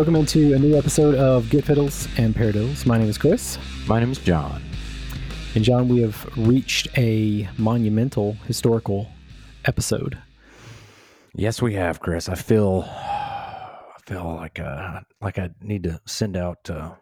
[0.00, 2.86] Welcome into a new episode of Get Fiddles and Paradiddles.
[2.86, 3.58] My name is Chris.
[3.86, 4.62] My name is John.
[5.54, 9.08] And John, we have reached a monumental historical
[9.66, 10.16] episode.
[11.34, 12.30] Yes, we have, Chris.
[12.30, 16.92] I feel, I feel like uh, like I need to send out, uh,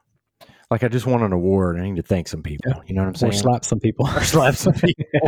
[0.68, 1.78] like I just won an award.
[1.78, 2.72] I need to thank some people.
[2.72, 2.80] Yeah.
[2.88, 3.32] You know what I'm saying?
[3.32, 4.08] Or slap some people.
[4.08, 5.04] Or slap some people.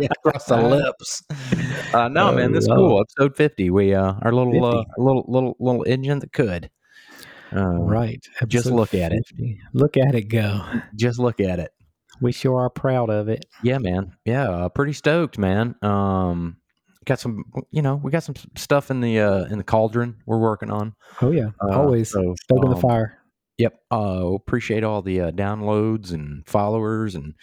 [0.00, 1.24] yeah, across the lips.
[1.92, 2.76] Uh, no, Oh, man, this is wow.
[2.76, 3.00] cool.
[3.00, 3.70] Episode 50.
[3.70, 4.90] We uh, our little uh, 50.
[4.98, 6.70] little little little engine that could.
[7.54, 8.22] Uh, right.
[8.46, 9.24] Just episode look at it.
[9.72, 10.64] Look at it go.
[10.96, 11.70] Just look at it.
[12.20, 13.44] We sure are proud of it.
[13.62, 14.12] Yeah, man.
[14.24, 15.74] Yeah, uh, pretty stoked, man.
[15.82, 16.56] Um,
[17.04, 20.38] got some, you know, we got some stuff in the uh in the cauldron we're
[20.38, 20.94] working on.
[21.22, 21.50] Oh, yeah.
[21.62, 22.10] Uh, Always.
[22.10, 23.18] so, Stoking the um, fire.
[23.58, 23.74] Yep.
[23.90, 27.34] Uh, appreciate all the uh, downloads and followers, and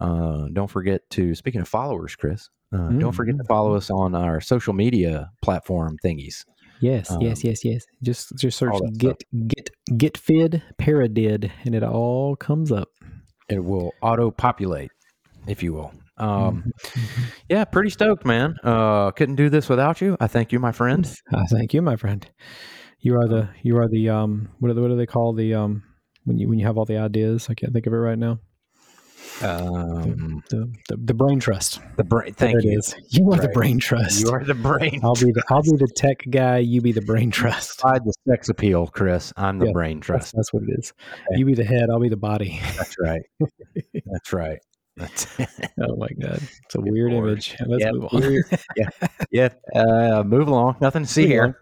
[0.00, 1.34] uh, don't forget to.
[1.36, 3.48] Speaking of followers, Chris, uh, don't forget to Mhm.
[3.48, 6.44] follow us on our social media platform thingies.
[6.80, 7.86] Yes, um, yes, yes, yes.
[8.02, 12.88] Just just search all that get get get fid paradid and it all comes up.
[13.48, 14.90] It will auto populate,
[15.46, 15.92] if you will.
[16.16, 17.32] Um, Mhm.
[17.48, 18.54] yeah, pretty stoked, man.
[18.62, 20.16] Uh, couldn't do this without you.
[20.20, 21.10] I thank you, my friend.
[21.32, 22.26] I thank you, my friend.
[23.00, 25.54] You are the you are the um what do they, what do they call the
[25.54, 25.82] um
[26.24, 27.48] when you when you have all the ideas?
[27.50, 28.38] I can't think of it right now.
[29.42, 31.80] Um, The the, the brain trust.
[31.96, 32.34] the brain.
[32.34, 32.78] Thank There it you.
[32.78, 32.94] is.
[33.08, 34.20] You are the brain trust.
[34.24, 35.00] You are the brain.
[35.02, 36.58] I'll be the I'll be the tech guy.
[36.58, 37.78] You be the brain trust.
[37.78, 39.32] Beside the sex appeal, Chris.
[39.36, 40.34] I'm the Yeah, brain trust.
[40.36, 40.92] that's what it is.
[41.02, 41.38] Okay.
[41.38, 41.88] You be the head.
[41.90, 42.60] I'll be the body.
[42.76, 43.22] That's right.
[44.06, 44.58] That's right.
[44.96, 47.28] That's oh my god, it's a weird Lord.
[47.30, 47.56] image.
[47.66, 48.42] Let's Yep, move on.
[48.76, 48.88] yeah.
[49.30, 49.48] Yeah.
[49.74, 50.76] Uh, move along.
[50.80, 51.44] Nothing to see here.
[51.44, 51.54] on.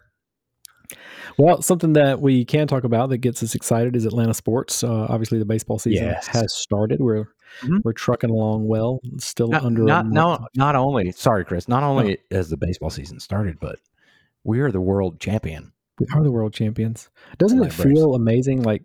[1.36, 4.83] Well, something that we can talk about that gets us excited is Atlanta sports.
[4.83, 6.27] Uh, obviously, the baseball season Yes.
[6.27, 6.98] has started.
[7.01, 7.27] We're
[7.63, 7.81] Mhm.
[7.85, 9.01] we're trucking along well.
[9.19, 13.20] Still Not, under not, no, not only, sorry, Chris, not only has the baseball season
[13.20, 13.79] started, but
[14.45, 15.73] we are the world champion.
[15.98, 17.11] We are the world champions.
[17.39, 18.63] Doesn't it feel amazing?
[18.63, 18.83] Like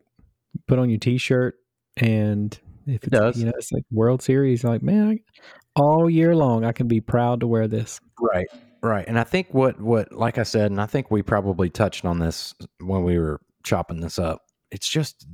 [0.68, 1.56] put on your T-shirt
[1.97, 3.38] and if It it's, does.
[3.38, 4.63] you know, it's like World Series.
[4.63, 5.19] Like man, I,
[5.75, 8.00] all year long, I can be proud to wear this.
[8.19, 8.47] Right.
[8.81, 9.06] Right.
[9.07, 12.19] And I think what, what, like I said, and I think we probably touched on
[12.19, 14.41] this when we were chopping this up.
[14.72, 15.25] It's just,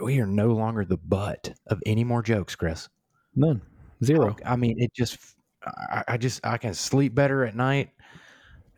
[0.00, 2.88] we are no longer the butt of any more jokes, Chris.
[3.34, 3.60] None,
[4.04, 4.36] zero.
[4.44, 5.18] I mean, it just,
[5.64, 7.90] I, I just, I can sleep better at night.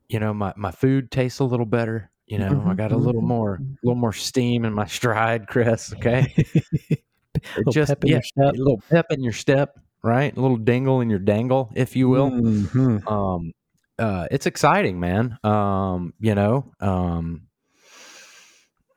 [0.08, 2.10] You know, my, my food tastes a little better.
[2.26, 4.86] You know, I Mhm, got a little mhm, more, a little more steam in my
[4.88, 5.92] stride, Chris.
[5.94, 6.34] Okay.
[7.70, 8.54] Just, pep in yeah, your step.
[8.54, 10.36] a little pep in your step, right?
[10.36, 12.30] A little dingle in your dangle, if you will.
[12.30, 13.00] Mhm.
[13.06, 13.52] Um,
[13.98, 15.38] uh, it's exciting, man.
[15.44, 17.48] Um, you know, um,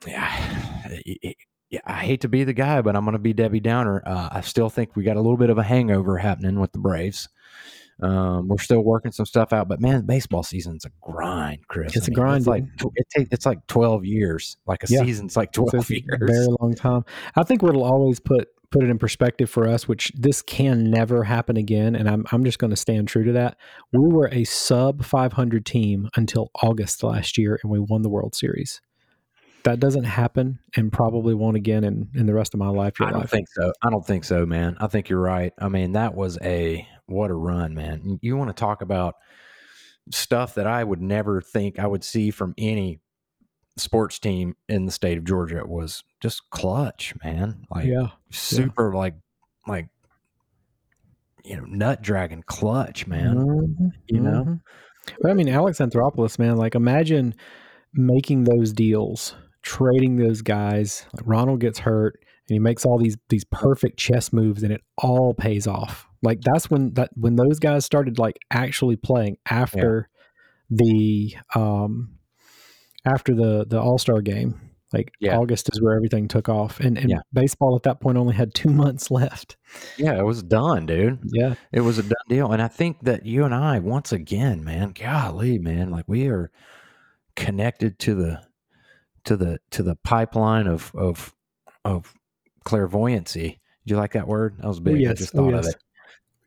[0.05, 0.89] yeah,
[1.69, 4.01] yeah, I hate to be the guy, but I'm going to be Debbie Downer.
[4.05, 6.79] Uh, I still think we got a little bit of a hangover happening with the
[6.79, 7.28] Braves.
[8.00, 11.95] Um, we're still working some stuff out, but man, baseball season's a grind, Chris.
[11.95, 12.63] It's a a grind, It's like
[12.95, 14.57] it take, it's like 12 years.
[14.67, 15.00] Like a Yeah.
[15.00, 16.05] season's like It's 12 a years.
[16.22, 17.05] very long time.
[17.35, 21.23] I think what'll always put put it in perspective for us, which this can never
[21.23, 23.57] happen again, and I'm I'm just going to stand true to that.
[23.94, 28.35] We were a sub 500 team until August last year, and we won the World
[28.35, 28.79] Series.
[29.67, 32.94] That doesn't happen, and probably won't again in, in the rest of my life.
[33.01, 33.29] I don't life.
[33.29, 33.73] think so.
[33.83, 34.78] I don't think so, man.
[34.79, 35.51] I think you're right.
[35.59, 38.19] I mean, that was a what a run, man.
[38.22, 39.16] You want to talk about
[40.11, 43.01] stuff that I would never think I would see from any
[43.75, 47.66] sports team in the state of Georgia was just clutch, man.
[47.69, 49.16] Like yeah, super like
[49.67, 49.89] like
[51.44, 53.35] you know, nut dragon clutch, man.
[53.35, 54.44] Mhm, You know?
[54.45, 54.61] mhm.
[55.22, 56.57] But I mean, Alex Anthopoulos, man.
[56.57, 57.34] Like, imagine
[57.94, 59.34] making those deals,
[59.67, 61.05] trading those guys.
[61.13, 62.16] Like Ronald gets hurt,
[62.47, 66.07] and he makes all these these perfect chess moves, and it all pays off.
[66.23, 70.09] Like that's when that when those guys started like actually playing after
[70.69, 72.17] the um
[73.05, 74.61] after the the All Star game.
[74.93, 75.37] Like Yeah.
[75.37, 77.19] August is where everything took off, and and Yeah.
[77.34, 79.58] baseball at that point only had two months left.
[79.97, 81.19] Yeah, it was done, dude.
[81.25, 82.53] Yeah, It was a done deal.
[82.53, 86.52] And I think that you and I, once again, man, golly, man, like we are
[87.35, 88.41] connected to the
[89.28, 91.34] to the to the pipeline of of
[91.85, 92.14] of
[92.64, 93.59] clairvoyancy.
[93.85, 94.58] Did you like that word?
[94.59, 94.96] That was big.
[94.96, 95.18] I yes.
[95.18, 95.68] just Oh, thought yes.
[95.68, 95.82] of it.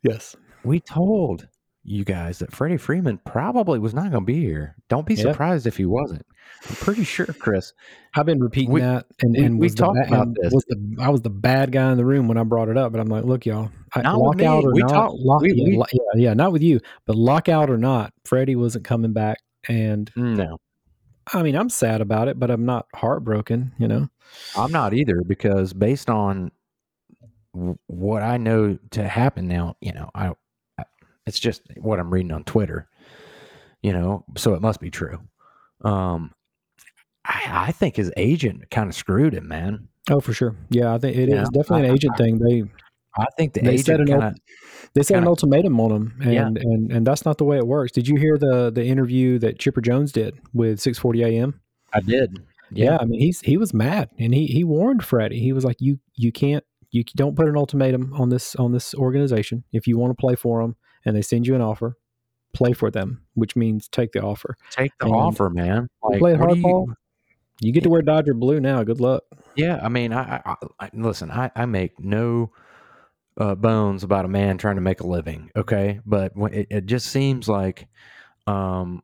[0.02, 0.36] yes.
[0.64, 1.48] We told
[1.82, 4.76] you guys that Freddie Freeman probably was not going to be here.
[4.90, 6.26] Don't be surprised if he wasn't.
[6.68, 7.72] I'm pretty sure, Chris.
[8.14, 10.52] I've been repeating We- that, and we- and we the talked about this.
[10.52, 12.92] Was the, I was the bad guy in the room when I brought it up,
[12.92, 14.44] but I'm like, look, y'all, I, Not with me.
[14.44, 17.78] lockout or We not, talked- lock, we- yeah, yeah, not with you, but lockout or
[17.78, 20.58] not, Freddie wasn't coming back, and No,
[21.32, 24.08] I mean, I'm sad about it, but I'm not heartbroken, you know.
[24.56, 26.50] I'm not either because based on
[27.86, 30.32] what I know to happen now, you know, I,
[30.78, 30.84] I
[31.26, 32.88] it's just what I'm reading on Twitter,
[33.82, 35.18] you know, so it must be true.
[35.84, 36.32] Um,
[37.24, 39.88] I, I think his agent kind of screwed him, man.
[40.08, 40.56] Oh, for sure.
[40.70, 42.38] Yeah, I think it is Yeah, definitely an I- agent thing.
[42.38, 42.64] They
[43.18, 44.40] I think the They set agent an kind of
[44.94, 46.46] they set an Kinda- ultimatum on him, and, Yeah.
[46.46, 47.92] and and that's not the way it works.
[47.92, 51.60] Did you hear the the interview that Chipper Jones did with 640 AM?
[51.92, 52.38] I did.
[52.72, 55.40] Yeah, I mean he's he was mad, and he he warned Freddie.
[55.40, 56.62] He was like, "You you can't
[56.92, 59.64] you don't put an ultimatum on this on this organization.
[59.72, 61.96] If you want to play for them, and they send you an offer,
[62.54, 64.56] play for them, which means take the offer.
[64.70, 65.88] take the and offer, man.
[66.04, 66.86] You Like, play what you- hardball.
[67.60, 68.82] You get to wear Dodger blue now.
[68.84, 69.22] Good luck.
[69.54, 71.30] Yeah, I mean, I, I, I listen.
[71.30, 72.52] I, I make no
[73.38, 75.50] uh, bones about a man trying to make a living.
[75.56, 77.88] Okay, but when it, it just seems like,
[78.46, 79.02] um,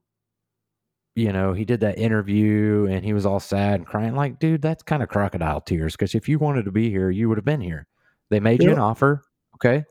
[1.14, 4.14] you know, he did that interview and he was all sad and crying.
[4.14, 5.94] Like, dude, that's kind of crocodile tears.
[5.94, 7.86] Because if you wanted to be here, you would have been here.
[8.28, 9.22] They made you an offer,
[9.54, 9.84] okay,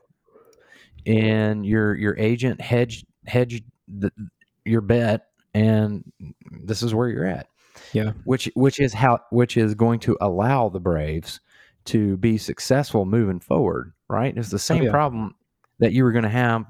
[1.06, 4.12] and your your agent hedged hedged the,
[4.64, 6.04] your bet, and
[6.50, 7.48] this is where you're at
[7.92, 8.12] Yeah.
[8.24, 11.40] which which is how which is going to allow the Braves
[11.86, 14.36] to be successful moving forward, right?
[14.36, 14.90] It's the oh, same yeah.
[14.90, 15.34] problem
[15.78, 16.64] that you were going to have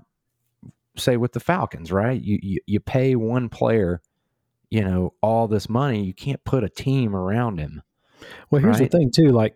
[0.97, 2.21] say with the Falcons, right?
[2.21, 4.01] You, you you pay one player,
[4.71, 7.83] you know, all this money, you can't put a team around him.
[8.51, 8.91] Well, here's Right.
[8.91, 9.29] the thing too.
[9.29, 9.55] Like,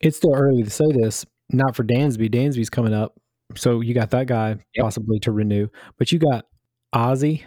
[0.00, 1.26] it's still early to say this.
[1.50, 2.30] Not for Dansby.
[2.32, 3.18] Dansby's coming up,
[3.54, 4.58] so you got that guy Yep.
[4.82, 5.68] possibly to renew.
[5.98, 6.46] But you got
[6.92, 7.44] Ozzie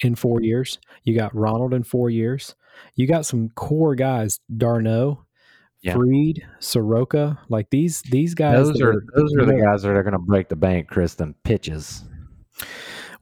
[0.00, 0.78] in four years.
[1.04, 2.54] You got Ronald in four years.
[2.94, 5.25] You got some core guys: d'Arnaud,
[5.86, 5.94] Yeah.
[5.94, 7.38] Fried, Soroka.
[7.48, 8.66] Like these these guys.
[8.66, 11.14] Those that are those are the guys that are going to break the bank, Chris.
[11.14, 12.04] Them pitches.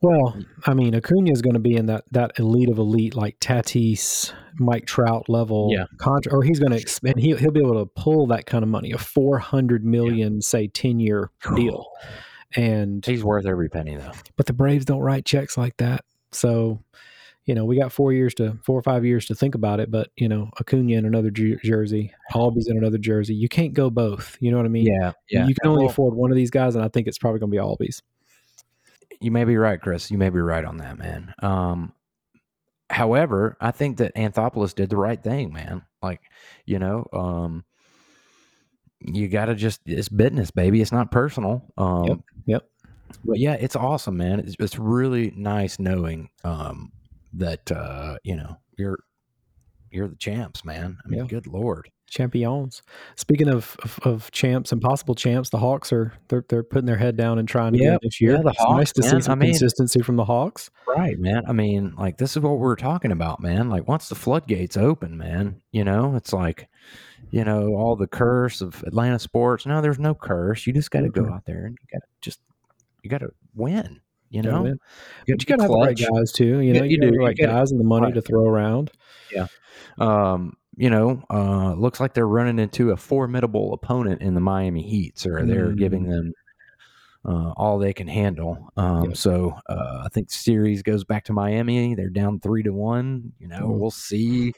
[0.01, 3.39] Well, I mean, Acuna is going to be in that that elite of elite, like
[3.39, 5.69] Tatis, Mike Trout level.
[5.71, 5.85] Yeah.
[5.97, 7.19] Contra- or he's going to expand.
[7.19, 10.67] He'll, he'll be able to pull that kind of money, a four hundred million, say,
[10.67, 11.85] ten year deal.
[12.57, 14.11] And He's worth every penny, though.
[14.37, 16.79] but the Braves don't write checks like that, so
[17.45, 19.91] you know we got four years to four or five years to think about it.
[19.91, 23.35] But you know, Acuna in another jer- jersey, Albies in another jersey.
[23.35, 24.37] You can't go both.
[24.39, 24.85] You know what I mean?
[24.87, 25.47] Yeah, yeah.
[25.47, 27.51] You can only Well, afford one of these guys, and I think it's probably going
[27.51, 28.01] to be Albies.
[29.21, 30.11] you may be right, Chris.
[30.11, 31.33] You may be right on that, man.
[31.41, 31.93] Um,
[32.89, 35.83] however, I think that Anthopoulos did the right thing, man.
[36.01, 36.21] Like,
[36.65, 37.63] you know, um,
[38.99, 40.81] you got to just it's business, baby.
[40.81, 41.63] It's not personal.
[41.77, 42.69] Um, Yep, yep.
[43.23, 44.39] But yeah, it's awesome, man.
[44.39, 46.91] It's, it's really nice knowing um,
[47.37, 48.99] that uh, you know you're
[49.91, 50.97] you're the champs, man.
[51.05, 51.25] I mean, Yeah.
[51.27, 51.89] good lord.
[52.07, 52.81] champions.
[53.15, 56.97] Speaking of, of of champs and possible champs, the Hawks are they're they're putting their
[56.97, 58.33] head down and trying to Yeah, get this year.
[58.35, 60.69] yeah, the it's nice to see some I mean- consistency from the Hawks.
[60.87, 61.43] Right, man.
[61.47, 63.69] I mean, like this is what we're talking about, man.
[63.69, 66.69] Like once the floodgates open, man, you know, it's like,
[67.31, 69.65] you know, all the curse of Atlanta sports.
[69.65, 70.65] No, there's no curse.
[70.67, 71.33] You just got to go Mhm.
[71.33, 72.39] out there and you got to just,
[73.03, 73.99] you got to win.
[74.35, 74.63] You know.
[74.63, 74.77] But
[75.27, 76.59] you got to have the right guys too.
[76.59, 77.11] You know, you you, got do.
[77.11, 78.13] the right gotta- guys and the money right.
[78.15, 78.91] to throw around.
[79.33, 79.47] Yeah.
[79.99, 84.81] Um, you know, uh, looks like they're running into a formidable opponent in the Miami
[84.83, 85.77] Heat, so they're Mm.
[85.77, 86.33] giving them
[87.27, 88.69] uh, all they can handle.
[88.77, 89.17] Um, Yep.
[89.17, 91.95] So uh, I think series goes back to Miami.
[91.95, 93.31] They're down three to one.
[93.39, 93.79] You know, Mm.
[93.79, 94.53] we'll see.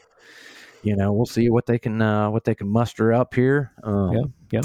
[0.83, 3.71] You know, we'll see what they can uh, what they can muster up here.
[3.83, 4.61] Um, Yeah, yeah.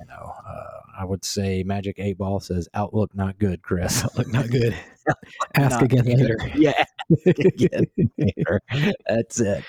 [0.00, 4.04] You know, uh, I would say Magic Eight Ball says outlook not good, Chris.
[4.18, 4.76] Look, not good.
[5.54, 6.18] Ask Not again good.
[6.18, 6.36] later.
[6.56, 6.84] yeah,
[7.24, 7.86] again
[8.18, 8.60] later.
[9.08, 9.64] That's it.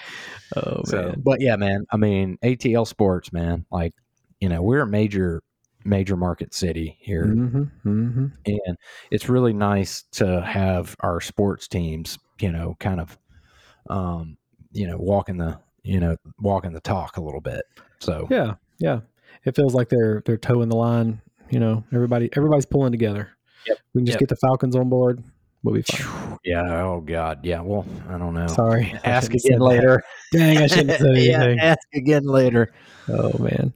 [0.58, 1.22] Oh So, man.
[1.24, 1.86] but yeah, man.
[1.90, 3.66] I mean, ATL Sports, man.
[3.72, 3.94] Like,
[4.42, 5.42] you know, we're a major,
[5.86, 8.78] major market city here, hmm hmm and
[9.10, 13.18] it's really nice to have our sports teams, you know, kind of,
[13.90, 14.36] um,
[14.74, 17.64] you know, walking the, you know, walking the talk a little bit.
[18.00, 19.00] So Yeah, yeah.
[19.46, 21.22] It feels like they're they're toeing the line.
[21.50, 23.30] You know, everybody everybody's pulling together.
[23.68, 24.20] Yep, We can just yep.
[24.22, 25.24] get the Falcons on board.
[25.64, 26.38] We'll be fine.
[26.44, 26.82] yeah.
[26.84, 27.40] Oh God.
[27.46, 27.62] Yeah.
[27.62, 28.48] Well, I don't know.
[28.48, 28.96] Sorry.
[29.04, 30.02] Ask again later.
[30.34, 31.36] Dang, I shouldn't yeah.
[31.44, 31.60] anything.
[31.60, 32.74] Ask again later.
[33.08, 33.74] Oh man.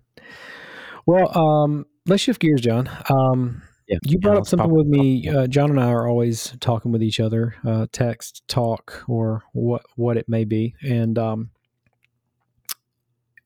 [1.06, 2.90] Well, um, let's shift gears, John.
[3.10, 3.98] Um, Yeah.
[4.04, 5.28] you yeah, brought up something with me.
[5.30, 9.84] Uh, John and I are always talking with each other, uh, text, talk, or what
[9.96, 11.52] what it may be, and um,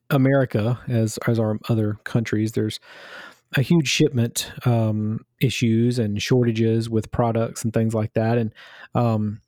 [0.09, 2.79] America, as as our other countries, there's
[3.57, 8.37] a huge shipment um, issues and shortages with products and things like that.
[8.37, 8.53] And
[8.93, 9.41] um,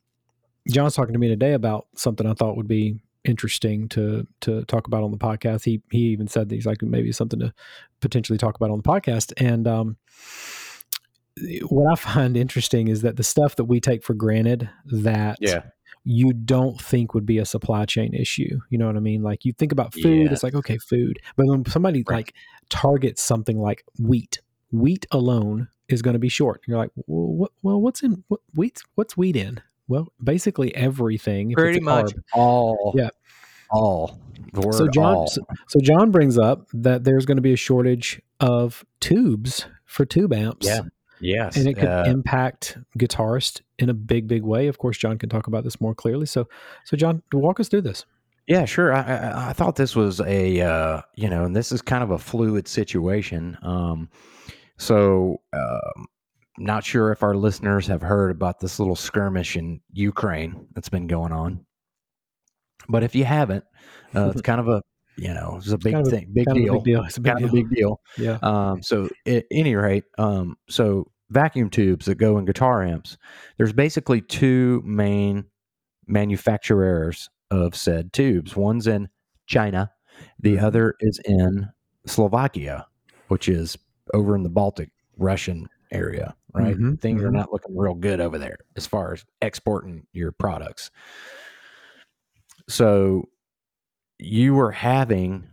[0.68, 4.86] John's talking to me today about something I thought would be interesting to to talk
[4.86, 5.64] about on the podcast.
[5.64, 7.52] He he even said that he's like maybe something to
[8.00, 9.32] potentially talk about on the podcast.
[9.36, 9.96] And um,
[11.68, 15.62] what I find interesting is that the stuff that we take for granted that Yeah.
[16.04, 18.58] You don't think would be a supply chain issue.
[18.70, 19.22] You know what I mean?
[19.22, 20.32] Like you think about food, Yeah.
[20.32, 21.20] it's like okay, food.
[21.36, 22.16] But when somebody Right.
[22.16, 22.34] like
[22.70, 24.40] targets something like wheat,
[24.72, 26.62] wheat alone is going to be short.
[26.66, 27.52] You're like, well, what?
[27.62, 28.82] Well, what's in what wheat?
[28.94, 29.60] What's wheat in?
[29.88, 31.50] Well, basically everything.
[31.50, 32.22] if Pretty much carb.
[32.32, 32.94] all.
[32.96, 33.10] Yeah.
[33.70, 34.18] all.
[34.72, 35.26] So John, all.
[35.28, 40.04] so, so John brings up that there's going to be a shortage of tubes for
[40.04, 40.66] tube amps.
[40.66, 40.80] Yeah.
[41.22, 41.56] Yes.
[41.56, 44.66] and it could uh, impact guitarists in a big, big way.
[44.66, 46.26] Of course, John can talk about this more clearly.
[46.26, 46.48] So,
[46.84, 48.04] so John, walk us through this.
[48.48, 48.92] Yeah, sure.
[48.92, 52.10] I, I, I thought this was a, uh, you know, and this is kind of
[52.10, 53.56] a fluid situation.
[53.62, 54.10] Um,
[54.76, 56.06] so, um,
[56.58, 61.06] not sure if our listeners have heard about this little skirmish in Ukraine that's been
[61.06, 61.64] going on.
[62.88, 63.64] But if you haven't,
[64.14, 64.82] uh, it's kind of a,
[65.16, 66.74] you know, it's a big Kind of thing, big kind of a deal.
[66.74, 67.04] big deal.
[67.04, 67.60] It's a big kind of deal.
[67.60, 68.00] a big deal.
[68.18, 68.38] Yeah.
[68.42, 73.16] Um, so at any rate, um, so vacuum tubes that go in guitar amps,
[73.58, 75.44] there's basically two main
[76.06, 78.56] manufacturers of said tubes.
[78.56, 79.08] One's in
[79.46, 79.90] China,
[80.40, 80.62] the Mhm.
[80.62, 81.68] other is in
[82.06, 82.86] Slovakia,
[83.28, 83.76] which is
[84.14, 86.76] over in the Baltic Russian area, right?
[86.76, 87.34] Mhm, Things are mhm.
[87.34, 90.90] not looking real good over there as far as exporting your products.
[92.68, 93.28] So
[94.24, 95.48] you were having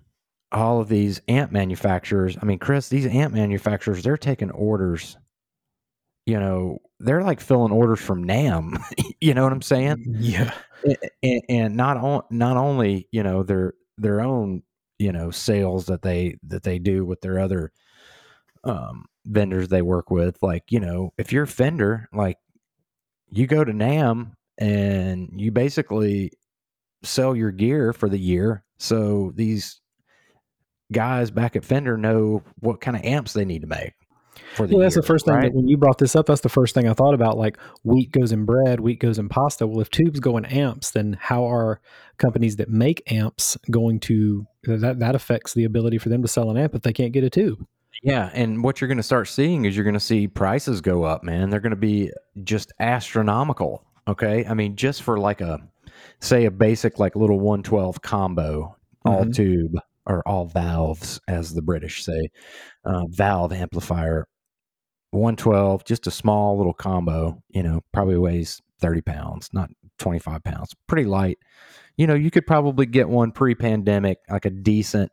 [0.52, 2.38] all of these amp manufacturers.
[2.42, 5.18] I mean, Chris, these amp manufacturers, they're taking orders.
[6.26, 8.82] You know, they're like filling orders from NAMM.
[9.22, 10.04] you know what I'm saying?
[10.20, 10.54] Yeah.
[11.24, 14.64] and, and not on, not only you know their their own
[14.98, 17.72] you know sales that they that they do with their other
[18.64, 20.38] um, vendors they work with.
[20.42, 22.38] Like you know, if you're Fender, like
[23.32, 26.32] you go to NAMM and you basically
[27.04, 28.64] sell your gear for the year.
[28.78, 29.82] So these
[30.92, 33.94] guys back at Fender know what kind of amps they need to make
[34.56, 36.42] for the Well, that's year, the first thing that when you brought this up, that's
[36.42, 37.38] the first thing I thought about.
[37.38, 39.68] Like wheat goes in bread, wheat goes in pasta.
[39.68, 41.82] Well, if tubes go in amps, then how are
[42.18, 45.00] companies that make amps going to that?
[45.00, 47.30] That affects the ability for them to sell an amp if they can't get a
[47.30, 47.66] tube.
[48.02, 51.04] Yeah, and what you're going to start seeing is you're going to see prices go
[51.04, 51.50] up, man.
[51.50, 52.12] They're going to be
[52.44, 53.84] just astronomical.
[54.08, 55.60] Okay, I mean, just for like a
[56.20, 58.76] say a basic like little 112 combo,
[59.06, 59.34] all Mhm.
[59.34, 62.30] tube or all valves, as the British say,
[62.86, 64.28] uh, valve amplifier,
[65.12, 67.42] 112, just a small little combo.
[67.50, 71.38] You know, probably weighs 30 pounds, not 25 pounds, pretty light.
[71.98, 75.12] You know, you could probably get one pre-pandemic, like a decent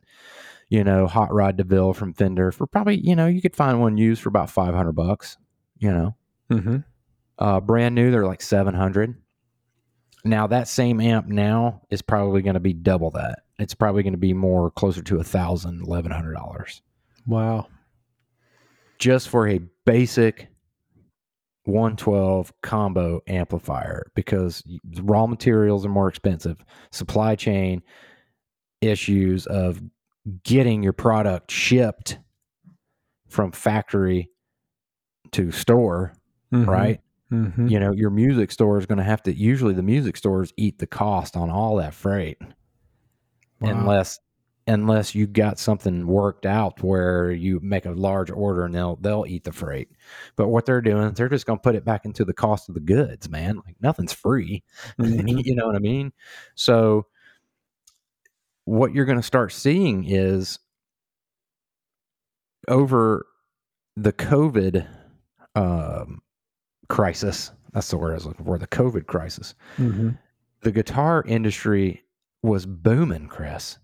[0.69, 3.95] you know, hot rod DeVille from Fender for probably, you know, you could find one
[3.97, 5.37] used for about 500 bucks,
[5.79, 6.13] you know,
[6.49, 6.79] Mm-hmm.
[7.39, 9.15] uh, brand new, they're like 700.
[10.27, 13.39] Now that same amp now is probably going to be double that.
[13.59, 16.81] It's probably going to be more closer to a thousand, eleven hundred dollars
[17.25, 17.67] Wow.
[18.99, 20.49] just for a basic
[21.65, 24.63] 112 combo amplifier because
[25.01, 26.63] raw materials are more expensive.
[26.91, 27.83] Supply chain
[28.81, 29.81] issues of
[30.43, 32.19] getting your product shipped
[33.27, 34.29] from factory
[35.31, 36.13] to store,
[36.53, 36.69] mm-hmm.
[36.69, 37.01] right?
[37.31, 37.67] Mm-hmm.
[37.67, 40.79] You know, your music store is going to have to, usually the music stores eat
[40.79, 42.37] the cost on all that freight
[43.61, 44.19] unless
[44.69, 49.25] unless you got something worked out where you make a large order and they'll they'll
[49.27, 49.89] eat the freight.
[50.35, 52.75] But what they're doing, they're just going to put it back into the cost of
[52.75, 53.61] the goods, man.
[53.65, 54.63] Like nothing's free.
[54.99, 55.43] Mhm.
[55.45, 56.11] you know what I mean?
[56.55, 57.07] So
[58.65, 60.59] what you're going to start seeing is
[62.67, 63.25] over
[63.95, 64.85] the COVID
[65.55, 66.21] um,
[66.89, 67.51] crisis.
[67.73, 68.57] That's the word I was looking for.
[68.57, 69.55] The COVID crisis.
[69.77, 70.09] Mm-hmm.
[70.61, 72.03] The guitar industry
[72.41, 73.77] was booming, Chris.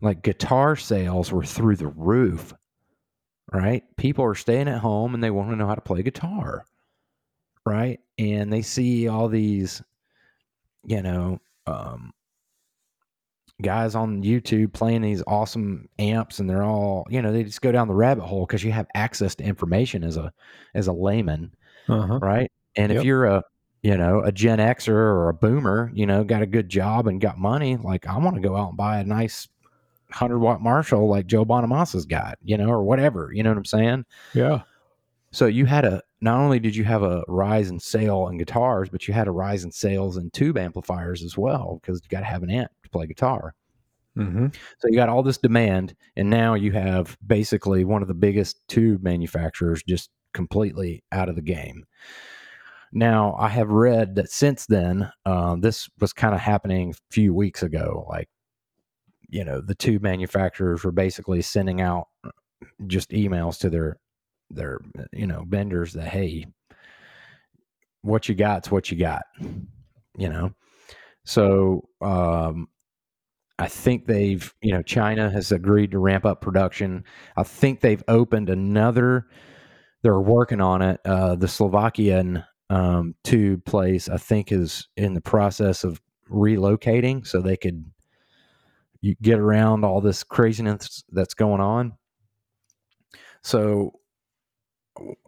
[0.00, 2.54] Like guitar sales were through the roof,
[3.52, 3.82] right?
[3.96, 6.64] People are staying at home and they want to know how to play guitar,
[7.66, 7.98] right?
[8.18, 9.82] And they see all these,
[10.84, 12.12] you know, um,
[13.60, 17.72] guys on YouTube playing these awesome amps, and they're all, you know, they just go
[17.72, 20.32] down the rabbit hole because you have access to information as a
[20.74, 21.52] as a layman,
[21.88, 22.18] Uh-huh.
[22.20, 22.50] right?
[22.76, 23.00] And Yep.
[23.00, 23.42] if you're a
[23.82, 27.20] you know a Gen Xer or a Boomer, you know, got a good job and
[27.20, 29.48] got money, like I want to go out and buy a nice
[30.10, 33.30] hundred watt Marshall like Joe Bonamassa's got, you know, or whatever.
[33.32, 34.04] You know what I'm saying?
[34.34, 34.62] Yeah.
[35.30, 38.88] So you had a not only did you have a rise in sale in guitars,
[38.88, 42.20] but you had a rise in sales in tube amplifiers as well because you got
[42.20, 43.54] to have an amp to play guitar.
[44.16, 44.46] Mm-hmm.
[44.78, 48.66] So you got all this demand, and now you have basically one of the biggest
[48.66, 51.84] tube manufacturers just completely out of the game.
[52.92, 57.34] Now, I have read that since then, uh, this was kind of happening a few
[57.34, 58.06] weeks ago.
[58.08, 58.28] Like,
[59.28, 62.08] you know, the two manufacturers were basically sending out
[62.86, 63.98] just emails to their
[64.50, 64.78] their
[65.12, 66.46] you know vendors that hey,
[68.00, 69.22] what you got's what you got,
[70.16, 70.52] you know.
[71.24, 72.68] So um,
[73.58, 77.04] I think they've, you know, China has agreed to ramp up production.
[77.36, 79.26] I think they've opened another.
[80.02, 81.00] They're working on it.
[81.04, 86.00] Uh, the Slovakian um, tube place, I think, is in the process of
[86.30, 87.84] relocating, so they could
[89.00, 91.92] you get around all this craziness that's going on.
[93.42, 93.98] So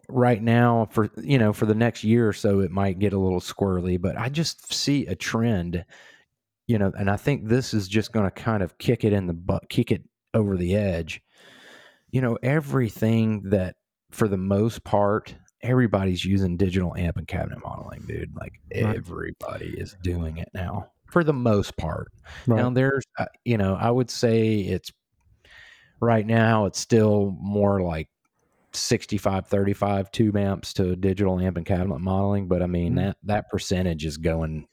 [0.09, 3.17] right now for you know for the next year or so it might get a
[3.17, 5.85] little squirrely but i just see a trend
[6.67, 9.27] you know and i think this is just going to kind of kick it in
[9.27, 11.21] the butt kick it over the edge
[12.11, 13.75] you know everything that
[14.11, 18.53] for the most part everybody's using digital amp and cabinet modeling dude like
[18.83, 18.95] Right.
[18.97, 22.07] everybody is doing it now for the most part
[22.47, 22.57] Right.
[22.57, 24.91] now there's uh, you know i would say it's
[25.99, 28.09] right now it's still more like
[28.73, 32.97] 65 35 tube amps to digital amp and cabinet modeling but i mean Mhm.
[32.97, 34.67] that that percentage is going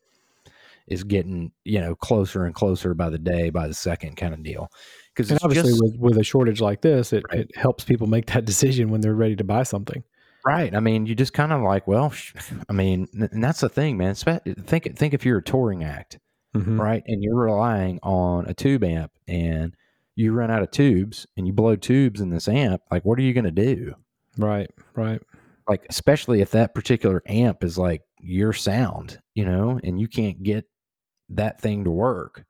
[0.86, 4.42] is getting you know closer and closer by the day by the second kind of
[4.42, 4.70] deal
[5.18, 7.40] because and obviously, just with, with a shortage like this, it, Right.
[7.40, 10.02] it helps people make that decision when they're ready to buy something.
[10.44, 12.32] right i mean you just kind of like well sh-
[12.68, 16.18] i mean and that's the thing man think think if you're a touring act
[16.56, 16.80] Mhm.
[16.80, 17.02] right?
[17.06, 19.74] And you're relying on a tube amp and
[20.16, 23.22] you run out of tubes and you blow tubes in this amp, like what are
[23.22, 23.94] you going to do?
[24.38, 24.70] Right.
[24.96, 25.20] Right.
[25.68, 30.42] Like especially if that particular amp is like your sound, you know, and you can't
[30.42, 30.64] get
[31.28, 32.44] that thing to work.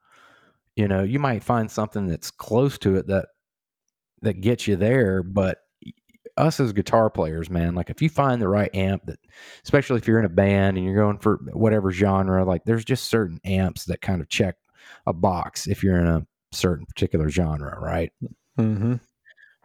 [0.79, 3.31] You know, you might find something that's close to it that
[4.23, 5.59] that gets you there, but
[6.37, 9.19] us as guitar players, man, like if you find the right amp that
[9.65, 13.07] especially if you're in a band and you're going for whatever genre, like there's just
[13.11, 14.55] certain amps that kind of check
[15.05, 18.13] a box if you're in a certain particular genre, right?
[18.57, 18.95] mm-hmm.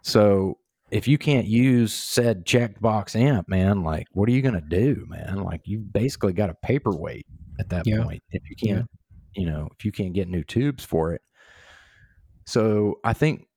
[0.01, 0.57] So
[0.89, 5.05] if you can't use said checked box amp, man, like what are you gonna do,
[5.07, 5.43] man?
[5.43, 7.27] Like you basically got a paperweight
[7.59, 8.03] at that Yeah.
[8.03, 8.89] point if you can't,
[9.35, 11.21] you know, if you can't get new tubes for it.
[12.45, 13.47] So I think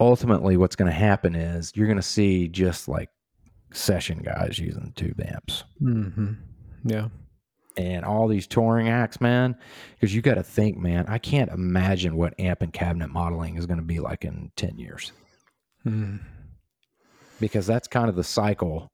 [0.00, 3.08] ultimately what's going to happen is you're going to see just like
[3.72, 6.32] session guys using tube amps hmm
[6.84, 7.08] Yeah.
[7.76, 9.54] and all these touring acts, man.
[9.94, 13.66] Because you got to think, man, I can't imagine what amp and cabinet modeling is
[13.66, 15.12] going to be like in 10 years
[15.86, 16.20] Mm.
[17.40, 18.90] because that's kind of the cycle,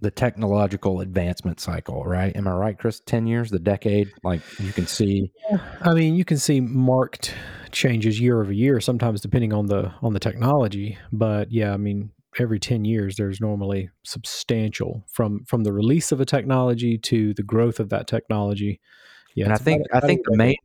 [0.00, 2.34] the technological advancement cycle, right?
[2.36, 3.00] Am I right, Chris?
[3.06, 5.30] 10 years, the decade, like you can see.
[5.80, 7.34] I mean, you can see marked
[7.72, 10.98] changes year over year, sometimes depending on the on the technology.
[11.12, 16.20] But yeah, I mean, every ten years, there's normally substantial from from the release of
[16.20, 18.80] a technology to the growth of that technology.
[19.34, 20.56] Yeah, and I think, about- I think the main,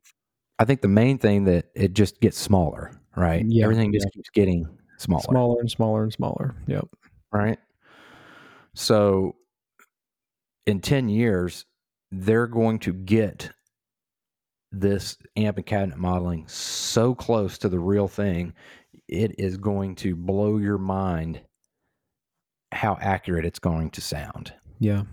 [0.60, 3.44] I think the main thing that it just gets smaller, right?
[3.48, 4.66] Yeah, Everything just keeps getting
[4.98, 5.24] smaller.
[5.24, 6.56] smaller and smaller and smaller.
[6.68, 6.88] Yep.
[7.34, 7.58] right?
[8.74, 9.36] So
[10.66, 11.66] in 10 years,
[12.12, 13.52] they're going to get
[14.72, 18.54] this amp and cabinet modeling so close to the real thing,
[19.08, 21.42] it is going to blow your mind
[22.72, 24.54] how accurate it's going to sound.
[24.80, 25.04] Yeah.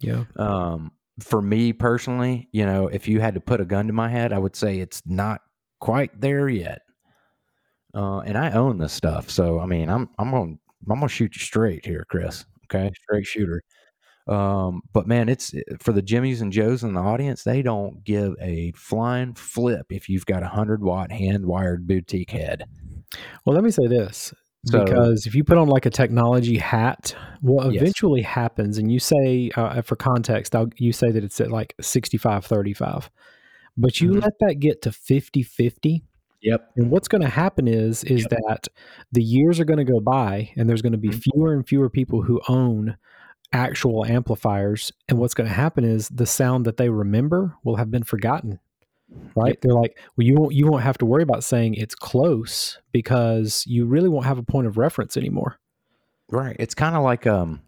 [0.00, 0.24] Yeah.
[0.36, 4.08] Um, for me personally, you know, if you had to put a gun to my
[4.08, 5.42] head, I would say it's not
[5.80, 6.80] quite there yet.
[7.94, 10.54] Uh, and I own this stuff, so I mean, I'm I'm gonna
[10.90, 12.46] I'm gonna shoot you straight here, Chris.
[12.74, 13.62] Okay, straight shooter.
[14.28, 17.42] Um, but man, it's for the Jimmys and Joes in the audience.
[17.42, 22.30] They don't give a flying flip if you've got a hundred watt hand wired boutique
[22.30, 22.64] head.
[23.44, 24.32] Well, let me say this
[24.64, 27.82] So- because if you put on like a technology hat, what Yes.
[27.82, 31.74] eventually happens, and you say, uh, for context, I'll, you say that it's at like
[31.80, 33.10] 65 35,
[33.76, 34.22] but you Mhm.
[34.22, 36.04] let that get to 50 50.
[36.42, 36.72] Yep.
[36.76, 38.66] And what's going to happen is is that
[39.12, 41.22] the years are going to go by, and there's going to be Mhm.
[41.22, 42.96] fewer and fewer people who own
[43.52, 44.92] actual amplifiers.
[45.08, 48.58] And what's going to happen is the sound that they remember will have been forgotten.
[49.36, 49.50] Right?
[49.50, 49.60] Yep.
[49.60, 53.62] They're like, well, you won't you won't have to worry about saying it's close because
[53.66, 55.58] you really won't have a point of reference anymore.
[56.30, 56.56] Right.
[56.58, 57.60] It's kind of like um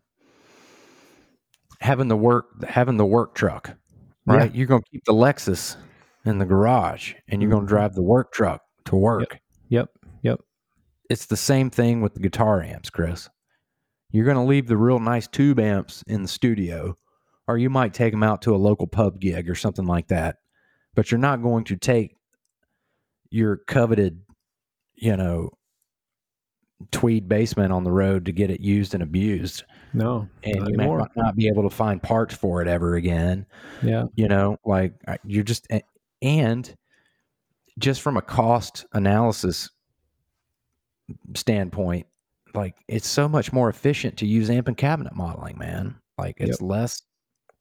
[1.80, 3.76] having the work having the work truck.
[4.26, 4.54] Right.
[4.54, 5.76] You're gonna keep the Lexus
[6.24, 7.68] in the garage and you're gonna Mhm.
[7.68, 9.38] drive the work truck to work.
[9.68, 9.90] Yep.
[10.22, 10.40] Yep.
[11.10, 13.28] It's the same thing with the guitar amps, Chris.
[14.10, 16.96] You're gonna leave the real nice tube amps in the studio,
[17.48, 20.36] or you might take them out to a local pub gig or something like that.
[20.94, 22.16] But you're not going to take
[23.30, 24.20] your coveted,
[24.94, 25.50] you know,
[26.92, 29.64] tweed Bassman on the road to get it used and abused.
[29.92, 30.28] No.
[30.42, 33.46] and you may not- not be able to find parts for it ever again.
[33.82, 34.04] Yeah.
[34.14, 34.94] You know, like
[35.24, 35.66] you're just
[36.22, 36.74] and
[37.78, 39.70] just from a cost analysis
[41.34, 42.06] standpoint,
[42.54, 45.96] like it's so much more efficient to use amp and cabinet modeling, man.
[46.18, 47.02] Like it's less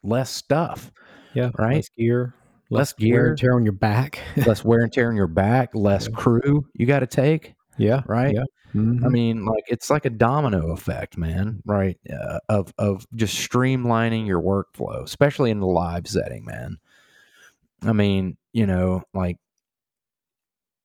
[0.04, 0.91] less stuff,
[1.34, 1.49] Yeah.
[1.58, 1.76] Right?
[1.78, 2.34] Less gear.
[2.69, 3.30] Less wear gear.
[3.30, 4.19] and tear on your back.
[4.47, 6.15] less wear and tear on your back, less Yeah.
[6.15, 8.02] crew you got to take, yeah.
[8.06, 8.36] right?
[8.36, 8.43] Yeah.
[8.76, 9.06] Mhm.
[9.06, 11.62] I mean, like it's like a domino effect, man.
[11.65, 11.97] Right?
[12.12, 16.78] Uh, of of just streamlining your workflow, especially in the live setting, man.
[17.84, 19.38] I mean, you know, like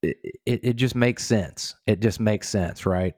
[0.03, 1.75] it, it, just makes sense.
[1.87, 3.15] It just makes sense, right?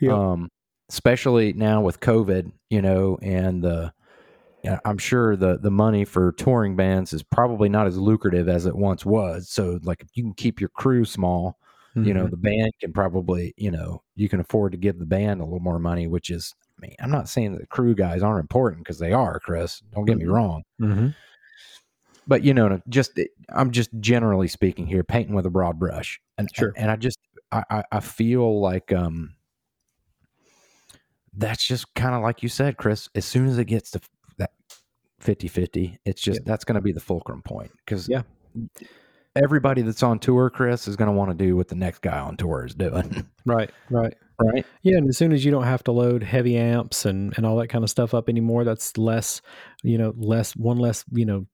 [0.00, 0.12] Yep.
[0.12, 0.50] Um,
[0.88, 3.92] especially now with COVID, you know, and the
[4.84, 8.74] I'm sure the the money for touring bands is probably not as lucrative as it
[8.74, 9.48] once was.
[9.48, 11.58] So like if you can keep your crew small,
[11.94, 12.30] you know, Mhm.
[12.30, 15.60] the band can probably, you know, you can afford to give the band a little
[15.60, 18.82] more money, which is I mean, I'm not saying that the crew guys aren't important
[18.82, 19.80] because they are, Chris.
[19.92, 20.32] Don't get me Mhm.
[20.32, 20.62] wrong.
[20.80, 21.14] Mhm.
[22.26, 23.18] But you know, just
[23.50, 26.20] I'm just generally speaking here, painting with a broad brush.
[26.38, 26.72] And Sure.
[26.76, 27.18] and I just
[27.52, 29.34] I, I, feel like um
[31.36, 33.08] that's just kind of like you said, Chris.
[33.14, 34.00] As soon as it gets to
[34.38, 34.52] that
[35.20, 36.44] 50 50, it's just Yeah.
[36.46, 38.22] that's going to be the fulcrum point because Yeah.
[39.36, 42.18] everybody that's on tour, Chris, is going to want to do what the next guy
[42.18, 43.26] on tour is doing.
[43.46, 43.70] Right.
[43.90, 44.14] Right.
[44.40, 44.64] right.
[44.82, 47.56] Yeah, and as soon as you don't have to load heavy amps and and all
[47.58, 49.42] that kind of stuff up anymore, that's less,
[49.82, 51.46] you know, less one less, you know,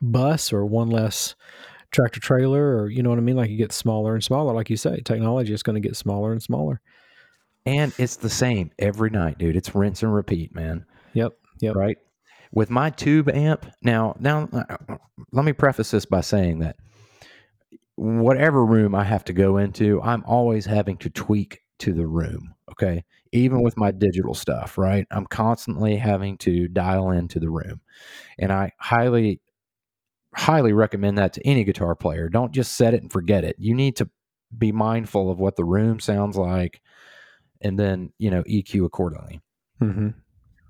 [0.00, 1.34] bus or one less
[1.90, 3.36] tractor trailer or you know what I mean?
[3.36, 5.00] Like it gets smaller and smaller, like you say.
[5.00, 6.80] Technology is going to get smaller and smaller.
[7.66, 9.56] And it's the same every night, dude.
[9.56, 10.86] It's rinse and repeat, man.
[11.14, 11.34] Yep.
[11.60, 11.74] Yep.
[11.74, 11.98] right?
[12.52, 14.96] With my tube amp, now, now, uh,
[15.32, 16.76] let me preface this by saying that
[17.96, 22.54] whatever room I have to go into, I'm always having to tweak to the room.
[22.70, 25.06] Okay, even with my digital stuff, right?
[25.10, 27.80] I'm constantly having to dial into the room,
[28.38, 29.40] and I highly,
[30.38, 32.28] highly recommend that to any guitar player.
[32.28, 33.56] Don't just set it and forget it.
[33.58, 34.08] You need to
[34.56, 36.80] be mindful of what the room sounds like,
[37.60, 39.40] and then you know EQ accordingly
[39.78, 40.08] hmm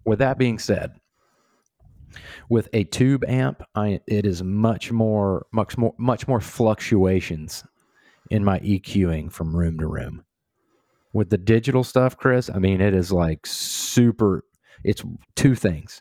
[0.04, 0.92] with that being said
[2.48, 7.64] with a tube amp I, it is much more much more much more fluctuations
[8.30, 10.24] in my eqing from room to room
[11.12, 14.44] with the digital stuff chris i mean it is like super
[14.84, 15.02] it's
[15.36, 16.00] two things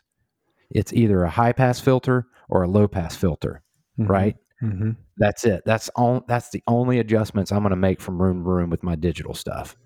[0.70, 3.62] it's either a high pass filter or a low pass filter
[3.98, 4.36] right?
[4.60, 5.62] Hmm that's it.
[5.66, 8.82] That's all that's the only adjustments i'm going to make from room to room with
[8.84, 9.76] my digital stuff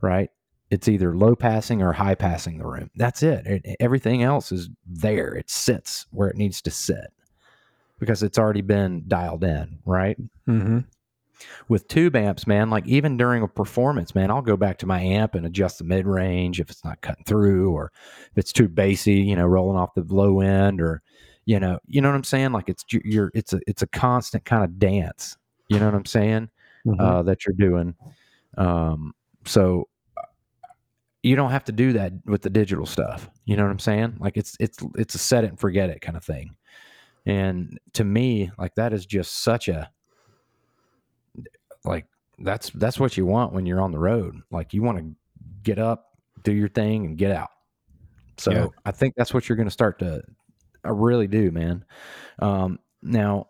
[0.00, 0.30] right?
[0.70, 2.90] It's either low passing or high passing the room.
[2.94, 3.44] That's it.
[3.46, 5.34] It- everything else is there.
[5.34, 7.12] It sits where it needs to sit
[7.98, 10.16] because it's already been dialed in right?
[10.46, 10.78] Hmm
[11.68, 15.00] with tube amps man like even during a performance man i'll go back to my
[15.00, 17.92] amp and adjust the mid range if it's not cutting through or
[18.30, 21.02] if it's too bassy you know rolling off the low end or
[21.46, 24.44] you know you know what i'm saying like it's you're it's a it's a constant
[24.44, 25.36] kind of dance
[25.68, 26.48] you know what i'm saying
[26.84, 27.94] hmm uh, that you're doing.
[28.56, 29.88] Um, so
[31.22, 33.28] you don't have to do that with the digital stuff.
[33.44, 34.16] You know what I'm saying?
[34.18, 36.56] Like it's it's it's a set it and forget it kind of thing.
[37.26, 39.90] And to me, like that is just such a
[41.84, 42.06] like
[42.38, 44.36] that's that's what you want when you're on the road.
[44.50, 45.14] Like you want to
[45.62, 46.06] get up,
[46.42, 47.50] do your thing, and get out.
[48.38, 48.66] So Yeah.
[48.84, 50.22] I think that's what you're going to start to.
[50.84, 51.84] I really do, man.
[52.38, 53.48] Um, now,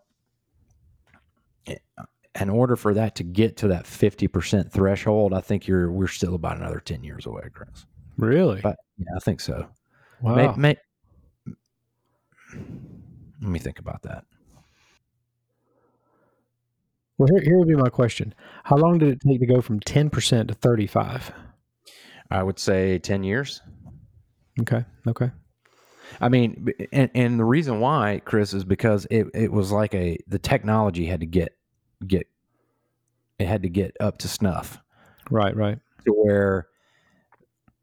[2.39, 6.35] in order for that to get to that 50% threshold, I think you're we're still
[6.35, 7.85] about another 10 years away, Chris.
[8.17, 8.61] Really?
[8.61, 9.67] But yeah, I think so.
[10.21, 10.35] wow.
[10.55, 10.77] May- may-
[13.41, 14.25] let me think about that.
[17.21, 19.79] Well, here, here would be my question: How long did it take to go from
[19.79, 21.31] ten percent to thirty-five?
[22.31, 23.61] I would say 10 years.
[24.61, 24.85] Okay.
[25.05, 25.31] Okay.
[26.21, 30.17] I mean, and, and the reason why, Chris, is because it, it was like a
[30.27, 31.57] the technology had to get
[32.07, 32.27] get
[33.37, 34.79] it had to get up to snuff
[35.29, 35.55] Right.
[35.55, 35.79] Right.
[36.05, 36.67] to where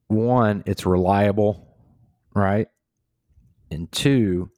[0.09, 1.77] one, it's reliable,
[2.35, 2.68] right?
[3.70, 4.51] And two,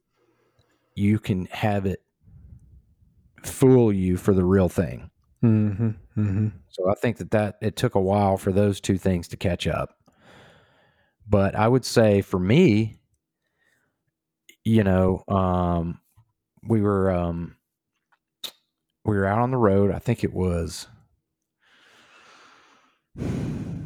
[0.95, 2.01] you can have it
[3.43, 5.09] fool you for the real thing.
[5.43, 5.89] Mm-hmm.
[6.17, 6.47] Mm-hmm.
[6.69, 9.67] So I think that that it took a while for those two things to catch
[9.67, 9.97] up.
[11.27, 12.99] But I would say for me,
[14.63, 15.99] you know, um,
[16.67, 17.55] we were um,
[19.03, 19.91] we were out on the road.
[19.91, 20.87] I think it was
[23.15, 23.81] when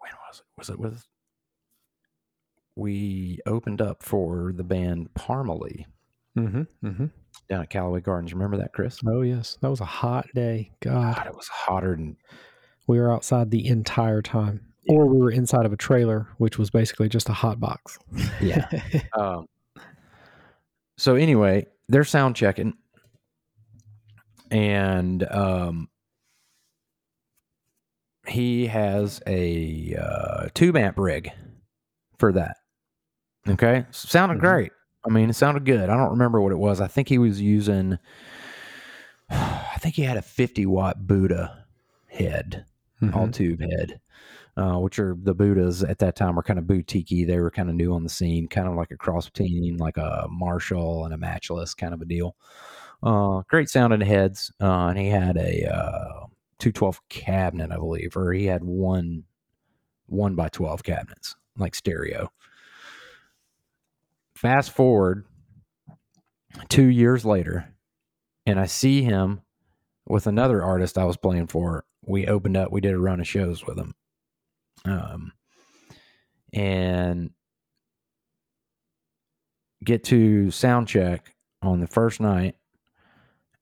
[0.00, 0.44] was it?
[0.58, 1.06] Was it with
[2.74, 5.84] we opened up for the band Parmalee
[6.36, 7.06] Mm-hmm.
[7.48, 7.54] Mm-hmm.
[7.54, 8.32] down at Callaway Gardens.
[8.32, 8.98] Remember that, Chris?
[9.06, 10.70] Oh yes, that was a hot day.
[10.80, 12.16] God, God, it was hotter than
[12.86, 16.70] we were outside the entire time, or we were inside of a trailer, which was
[16.70, 17.98] basically just a hot box.
[18.40, 18.68] yeah.
[19.18, 19.46] um,
[20.98, 22.74] so anyway, they're sound checking,
[24.50, 25.88] and um,
[28.26, 31.30] he has a uh, tube amp rig
[32.18, 32.56] for that.
[33.48, 34.40] Okay, sounded Mhm.
[34.40, 34.72] great.
[35.04, 35.88] I mean, it sounded good.
[35.90, 36.80] I don't remember what it was.
[36.80, 37.98] I think he was using.
[39.30, 41.64] I think he had a 50 watt Budda
[42.08, 42.64] head
[43.14, 43.32] all Mhm.
[43.32, 44.00] tube head,
[44.56, 47.68] uh, which are the Buddas at that time were kind of boutique They were kind
[47.68, 51.12] of new on the scene, kind of like a cross between like a Marshall and
[51.12, 52.36] a Matchless kind of a deal.
[53.02, 56.26] Uh, great sounding heads, uh, and he had a uh,
[56.60, 59.24] 212 cabinet, I believe, or he had one
[60.06, 62.30] one by 12 cabinets, like stereo.
[64.42, 65.24] Fast forward
[66.68, 67.72] two years later,
[68.44, 69.42] and I see him
[70.04, 71.84] with another artist I was playing for.
[72.04, 73.94] We opened up, we did a run of shows with him.
[74.84, 75.32] Um,
[76.52, 77.30] and
[79.84, 82.56] get to sound check on the first night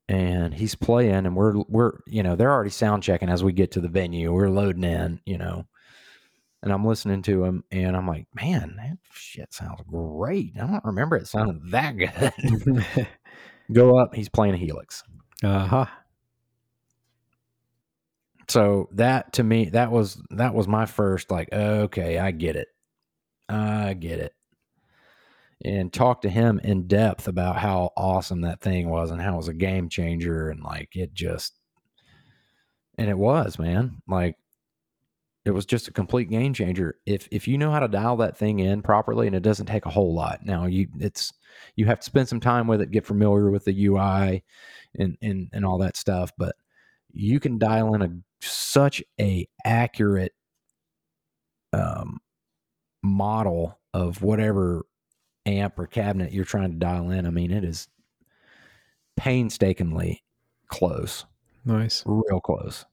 [0.09, 3.71] and he's playing and we're we're you know they're already sound checking as we get
[3.73, 5.67] to the venue we're loading in you know
[6.63, 10.53] and i'm listening to him and i'm like man that shit sounds great.
[10.57, 13.09] I don't remember it sounding that good.
[13.73, 15.03] Go up he's playing a helix.
[15.43, 15.87] Uh-huh.
[18.49, 22.69] so that to me that was that was my first like okay i get it.
[23.51, 24.35] I get it.
[25.63, 29.39] And talk to him in depth about how awesome that thing was and how it
[29.39, 31.55] was a game changer and like it just
[32.97, 34.01] and it was man.
[34.09, 34.37] Like
[35.45, 38.37] it was just a complete game changer if if you know how to dial that
[38.37, 41.33] thing in properly and it doesn't take a whole lot now you it's
[41.77, 44.45] you have to spend some time with it get familiar with the ui
[44.99, 46.55] and and and all that stuff but
[47.13, 48.11] you can dial in a
[48.43, 50.33] such a accurate
[51.73, 52.19] um
[53.03, 54.85] model of whatever
[55.47, 57.27] amp or cabinet you're trying to dial in.
[57.27, 57.89] I mean, it is
[59.17, 60.23] painstakingly
[60.69, 61.25] close,
[61.65, 62.03] Nice.
[62.07, 62.85] real close,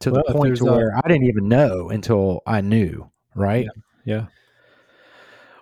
[0.00, 3.10] to Well, the point to where I didn't even know until I knew.
[3.34, 3.66] Right?
[4.04, 4.26] Yeah.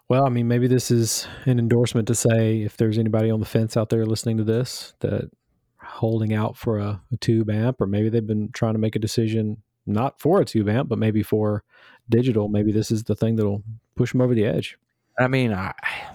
[0.09, 3.47] Well, I mean, maybe this is an endorsement to say if there's anybody on the
[3.47, 5.31] fence out there listening to this that
[5.81, 9.01] holding out for a, a tube amp, or maybe they've been trying to make a
[9.01, 11.65] decision not for a tube amp, but maybe for
[12.09, 13.63] digital, maybe this is the thing that'll
[13.97, 14.79] push them over the edge.
[15.19, 15.73] I mean, I,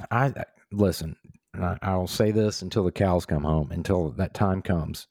[0.10, 0.34] I
[0.71, 1.15] listen.
[1.53, 3.71] I, I'll say this until the cows come home.
[3.71, 5.07] Until that time comes,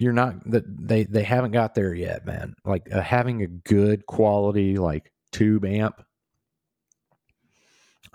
[0.00, 2.54] you're not that they they haven't got there yet, man.
[2.64, 6.02] Like uh, having a good quality like tube amp.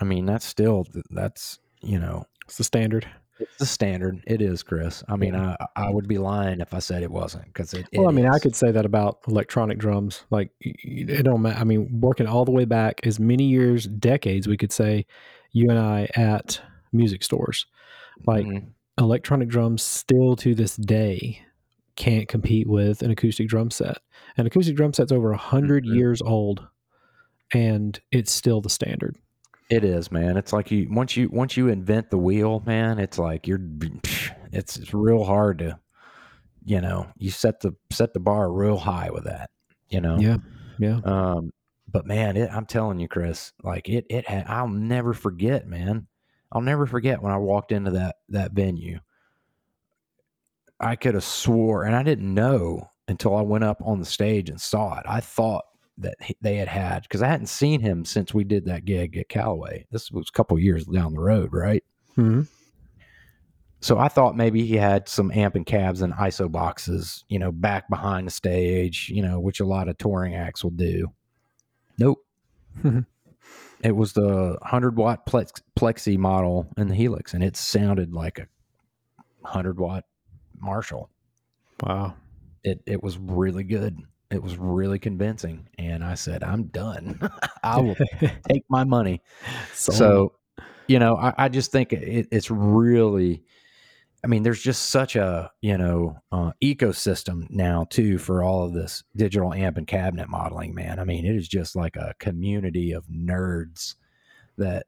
[0.00, 3.08] I mean, that's still that's you know It's the standard.
[3.38, 4.22] it's the standard.
[4.26, 5.02] It is, Chris.
[5.08, 7.86] I mean, I I would be lying if I said it wasn't because it.
[7.94, 10.24] Well, it I mean, I could say that about electronic drums.
[10.30, 11.58] Like, it don't matter.
[11.58, 15.06] I mean, working all the way back as many years, decades, we could say,
[15.52, 16.60] you and I at
[16.92, 17.66] music stores.
[18.26, 18.68] Like, Mhm.
[18.98, 21.40] electronic drums still to this day
[21.96, 23.98] can't compete with an acoustic drum set.
[24.36, 25.94] An acoustic drum set's over a 100 Mhm.
[25.94, 26.66] years old,
[27.52, 29.16] and it's still the standard.
[29.68, 30.36] It is, man.
[30.36, 32.98] It's like you once you once you invent the wheel, man.
[32.98, 33.60] It's like you're.
[34.52, 35.78] It's it's real hard to,
[36.64, 39.50] you know, you set the set the bar real high with that.
[39.90, 40.18] You know.
[40.18, 40.36] Yeah,
[40.78, 41.00] yeah.
[41.04, 41.50] Um.
[41.92, 46.06] But man, it, I'm telling you, Chris, like it it had, I'll never forget, man.
[46.52, 49.00] I'll never forget when I walked into that that venue.
[50.80, 54.50] I could have swore, and I didn't know until I went up on the stage
[54.50, 55.04] and saw it.
[55.08, 55.64] I thought
[55.98, 59.16] that he- they had had because I hadn't seen him since we did that gig
[59.16, 59.86] at Callaway.
[59.90, 61.82] This was a couple years down the road, right?
[62.14, 62.42] hmm
[63.80, 67.52] So I thought maybe he had some amp and cabs and ISO boxes, you know,
[67.52, 71.12] back behind the stage, you know, which a lot of touring acts will do.
[71.98, 72.18] Nope.
[73.82, 78.38] it was the 100 watt plex, plexi model in the Helix, and it sounded like
[78.38, 78.48] a
[79.40, 80.04] 100 watt
[80.60, 81.10] Marshall.
[81.82, 82.14] Wow.
[82.64, 83.98] It it was really good.
[84.30, 87.30] It was really convincing, and I said, "I'm done.
[87.62, 87.96] I will
[88.48, 89.22] take my money."
[89.72, 90.32] So,
[90.88, 93.44] you know, I, I just think it, it's really,
[94.24, 98.72] I mean, there's just such a, you know, uh, ecosystem now too for all of
[98.72, 100.98] this digital amp and cabinet modeling, man.
[100.98, 103.94] I mean, it is just like a community of nerds
[104.58, 104.86] that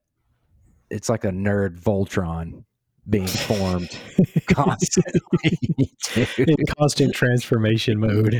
[0.90, 2.64] it's like a nerd Voltron
[3.08, 3.96] being formed
[4.48, 5.58] constantly.
[6.38, 8.34] in constant transformation mode.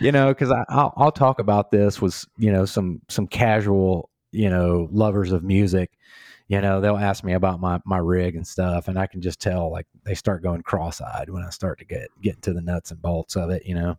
[0.00, 4.50] you know because I'll, I'll talk about this with you know some some casual you
[4.50, 5.90] know lovers of music
[6.48, 9.40] you know they'll ask me about my my rig and stuff and i can just
[9.40, 12.90] tell like they start going cross-eyed when i start to get get into the nuts
[12.90, 13.96] and bolts of it you know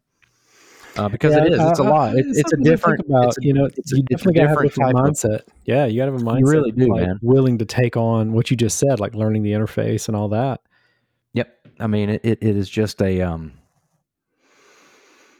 [0.97, 2.77] uh, because it is it's a uh, lot it, it's it's a something to think
[2.77, 3.27] different about.
[3.29, 5.07] it's a- you know, it's a- you a definitely got to have a different different
[5.07, 5.53] of- mindset.
[5.65, 6.39] yeah, you got to have a mindset.
[6.39, 7.19] You really do, like, man.
[7.21, 10.61] Willing to take on what you just said, like learning the interface and all that.
[11.33, 11.53] Yep.
[11.79, 13.53] I mean, it, it, it is just a, um,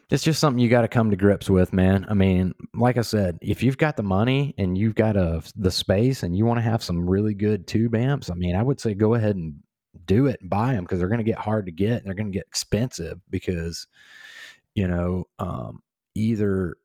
[0.09, 2.05] it's just something you got to come to grips with, man.
[2.09, 5.71] I mean, like I said, if you've got the money and you've got a, the
[5.71, 8.79] space and you want to have some really good tube amps, I mean, I would
[8.79, 9.55] say go ahead and
[10.05, 12.13] do it and buy them because they're going to get hard to get and they're
[12.15, 13.87] going to get expensive because,
[14.75, 15.81] you know, um,
[16.15, 16.75] either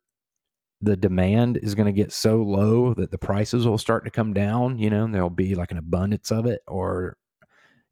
[0.80, 4.32] the demand is going to get so low that the prices will start to come
[4.32, 7.16] down, you know, and there'll be like an abundance of it, or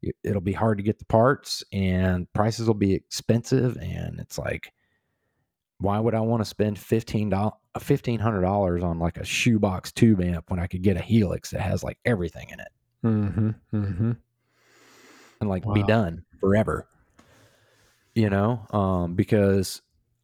[0.01, 4.37] it- it'll be hard to get the parts and prices will be expensive and it's
[4.37, 4.71] like
[5.79, 9.91] why would I want to spend fifteen dollars fifteen hundred dollars on like a shoebox
[9.91, 12.67] tube amp when I could get a Helix that has like everything in it
[13.03, 13.49] Mm-hmm.
[13.75, 14.11] Mm-hmm.
[15.41, 16.87] and like be done forever.
[18.15, 19.81] You know, um, because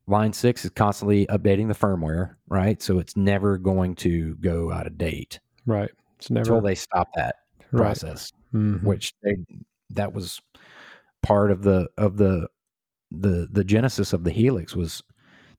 [0.07, 2.81] Line 6 is constantly updating the firmware, right?
[2.81, 5.89] So it's never going to go out of date Right.
[6.17, 7.35] It's until they stop that
[7.71, 7.81] right.
[7.81, 8.31] process.
[8.53, 8.83] Mhm.
[8.83, 9.35] which they
[9.91, 10.39] that was
[11.21, 12.47] part of the of the
[13.11, 15.01] the the genesis of the helix was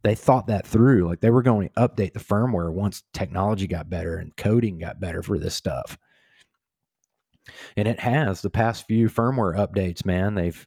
[0.02, 3.88] they thought that through like they were going to update the firmware once technology got
[3.88, 5.96] better and coding got better for this stuff
[7.76, 10.66] and it has the past few firmware updates man they've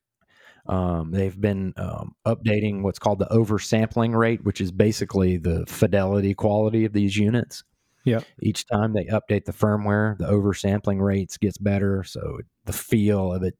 [0.69, 6.33] um, they've been um, updating what's called the oversampling rate which is basically the fidelity
[6.33, 7.63] quality of these units
[8.07, 8.23] Yep.
[8.41, 13.43] each time they update the firmware, the oversampling rates gets better, so the feel of
[13.43, 13.53] it,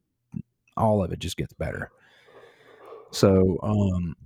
[0.74, 1.90] all of it just gets better.
[3.10, 4.16] So, um,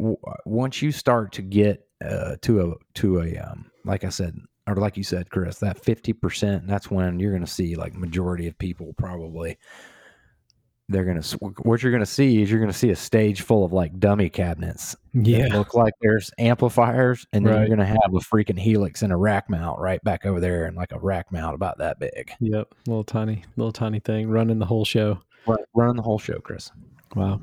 [0.00, 4.36] w- once you start to get uh, to a to a um, like I said,
[4.66, 7.94] or like you said, Chris, that fifty percent, that's when you're going to see like
[7.94, 9.58] majority of people probably.
[10.90, 11.22] They're gonna.
[11.62, 14.96] What you're gonna see is you're gonna see a stage full of like dummy cabinets
[15.12, 15.48] Yeah.
[15.54, 17.60] look like there's amplifiers, and then Right.
[17.68, 20.76] you're gonna have a freaking helix and a rack mount right back over there, and
[20.76, 22.68] like a rack mount about that big, Yep.
[22.86, 25.18] Little tiny, little tiny thing running the whole show.
[25.46, 26.70] Run, running the whole show, Chris.
[27.14, 27.40] Wow.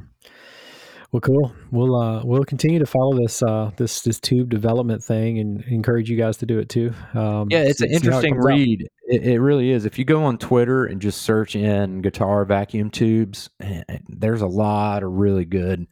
[1.12, 1.54] Well, cool.
[1.72, 6.10] We'll uh, we'll continue to follow this uh, this this tube development thing and encourage
[6.10, 6.94] you guys to do it too.
[7.14, 8.88] Um, Yeah, it's an how it interesting read.
[9.08, 9.86] It, it really is.
[9.86, 14.42] If you go on Twitter and just search in guitar vacuum tubes, eh, eh, there's
[14.42, 15.88] a lot of really good,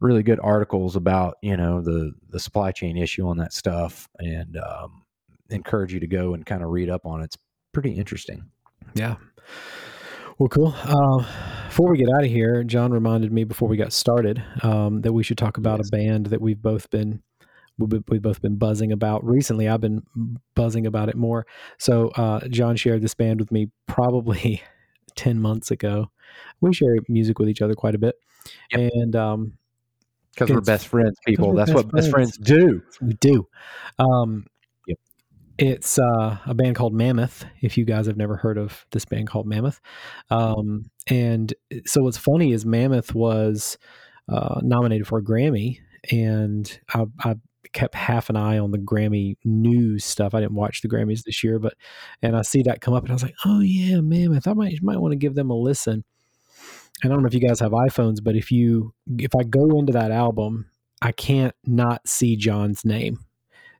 [0.00, 4.56] really good articles about you know the the supply chain issue on that stuff, and
[4.58, 5.02] um,
[5.50, 7.24] encourage you to go and kind of read up on it.
[7.24, 7.38] It's
[7.72, 8.44] pretty interesting.
[8.94, 9.16] Yeah.
[10.38, 10.74] Well, cool.
[10.82, 11.24] Uh,
[11.68, 15.12] before we get out of here, John reminded me before we got started um, that
[15.12, 15.88] we should talk about Yes.
[15.88, 17.22] a band that we've both been
[17.78, 19.68] we've, both been buzzing about recently.
[19.68, 20.02] I've been
[20.54, 21.46] buzzing about it more.
[21.78, 24.62] So uh, John shared this band with me probably
[25.16, 26.10] ten months ago.
[26.60, 28.16] We share music with each other quite a bit,
[28.72, 28.90] Yep.
[28.94, 29.52] and um,
[30.34, 31.54] Because we're best friends, people.
[31.54, 32.36] That's best what best friends.
[32.36, 32.82] friends do.
[33.00, 33.46] we do.
[33.98, 34.46] Um.
[35.58, 37.44] It's uh, a band called Mammoth.
[37.60, 39.80] If you guys have never heard of this band called Mammoth,
[40.30, 41.54] um, and
[41.86, 43.78] so what's funny is Mammoth was
[44.28, 45.78] uh, nominated for a Grammy,
[46.10, 47.34] and I, I
[47.72, 50.34] kept half an eye on the Grammy news stuff.
[50.34, 51.74] I didn't watch the Grammys this year, but
[52.20, 54.48] and I see that come up, and I was like, oh yeah, Mammoth.
[54.48, 56.04] I might might want to give them a listen.
[57.02, 59.78] And I don't know if you guys have iPhones, but if you if I go
[59.78, 60.66] into that album,
[61.00, 63.18] I can't not see John's name.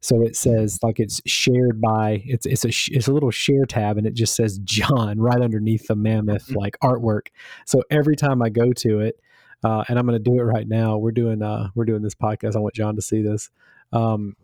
[0.04, 3.64] So it says like it's shared by it's it's a sh- it's a little share
[3.64, 7.28] tab and it just says John right underneath the mammoth like artwork.
[7.64, 9.18] So every time I go to it,
[9.64, 10.98] uh, and I'm going to do it right now.
[10.98, 12.54] We're doing uh we're doing this podcast.
[12.54, 13.48] I want John to see this.
[13.94, 14.36] Um,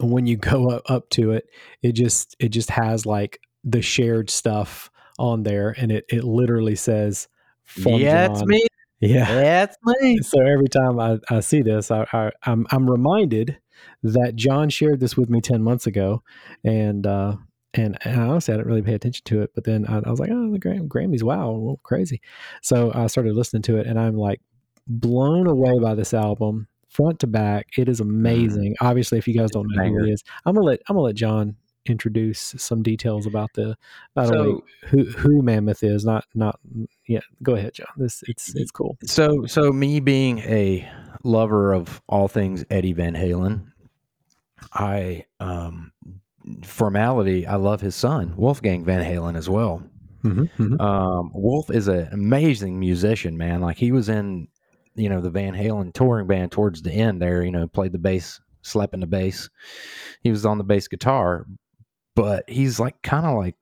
[0.00, 1.50] when you go up, up to it,
[1.82, 6.74] it just it just has like the shared stuff on there, and it it literally
[6.74, 7.28] says
[7.76, 8.66] yeah, it's me.
[9.00, 9.26] Yeah.
[9.26, 10.18] that's me.
[10.22, 13.58] So every time I, I see this, I, I, I'm I'm reminded
[14.02, 16.22] that John shared this with me ten months ago,
[16.64, 17.36] and uh,
[17.74, 19.52] and, and honestly, I didn't really pay attention to it.
[19.54, 22.20] But then I, I was like, oh, the Gram- Grammys, wow, well, crazy.
[22.60, 24.40] So I started listening to it, and I'm like
[24.86, 27.68] blown away by this album, front to back.
[27.78, 28.76] It is amazing.
[28.80, 31.14] Obviously, if you guys don't know who he is, I'm gonna let I'm gonna let
[31.14, 33.76] John introduce some details about the
[34.16, 36.60] only So, who who Mammoth is, not not
[37.06, 37.20] yeah.
[37.42, 37.88] Go ahead, John.
[37.96, 38.96] This it's it's cool.
[39.04, 40.88] so, so me being a
[41.24, 43.71] lover of all things Eddie Van Halen,
[44.72, 45.92] I um,
[46.64, 47.46] formality.
[47.46, 49.82] I love his son Wolfgang Van Halen as well.
[50.24, 53.60] Mm-hmm, Um, Wolf is an amazing musician, man.
[53.60, 54.46] Like he was in,
[54.94, 57.42] you know, the Van Halen touring band towards the end there.
[57.44, 59.50] You know, played the bass, slapping the bass.
[60.22, 61.46] He was on the bass guitar,
[62.14, 63.56] but he's like kind of like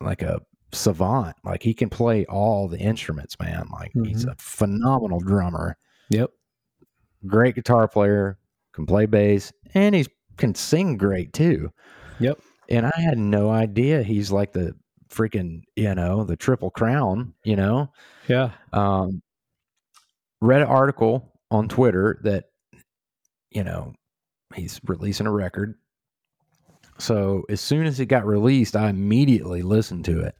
[0.00, 0.40] like a
[0.72, 1.36] savant.
[1.44, 3.68] Like he can play all the instruments, man.
[3.72, 5.76] Like he's a phenomenal drummer,
[6.08, 6.30] Yep.
[7.26, 8.38] great guitar player,
[8.72, 10.06] can play bass, and he
[10.36, 11.70] can sing great too.
[12.20, 12.40] Yep.
[12.68, 14.74] And I had no idea he's like the
[15.10, 17.90] freaking, you know, the triple crown, you know.
[18.28, 18.52] Yeah.
[18.72, 19.22] Um,
[20.40, 22.44] read an article on Twitter that,
[23.50, 23.94] you know,
[24.54, 25.74] he's releasing a record.
[26.98, 30.34] So as soon as it got released, I immediately listened to it.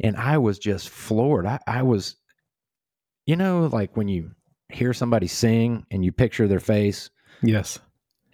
[0.00, 1.46] And I was just floored.
[1.46, 2.16] I, I was,
[3.26, 4.32] you know, like when you
[4.70, 7.10] hear somebody sing and you picture their face,
[7.42, 7.78] Yes.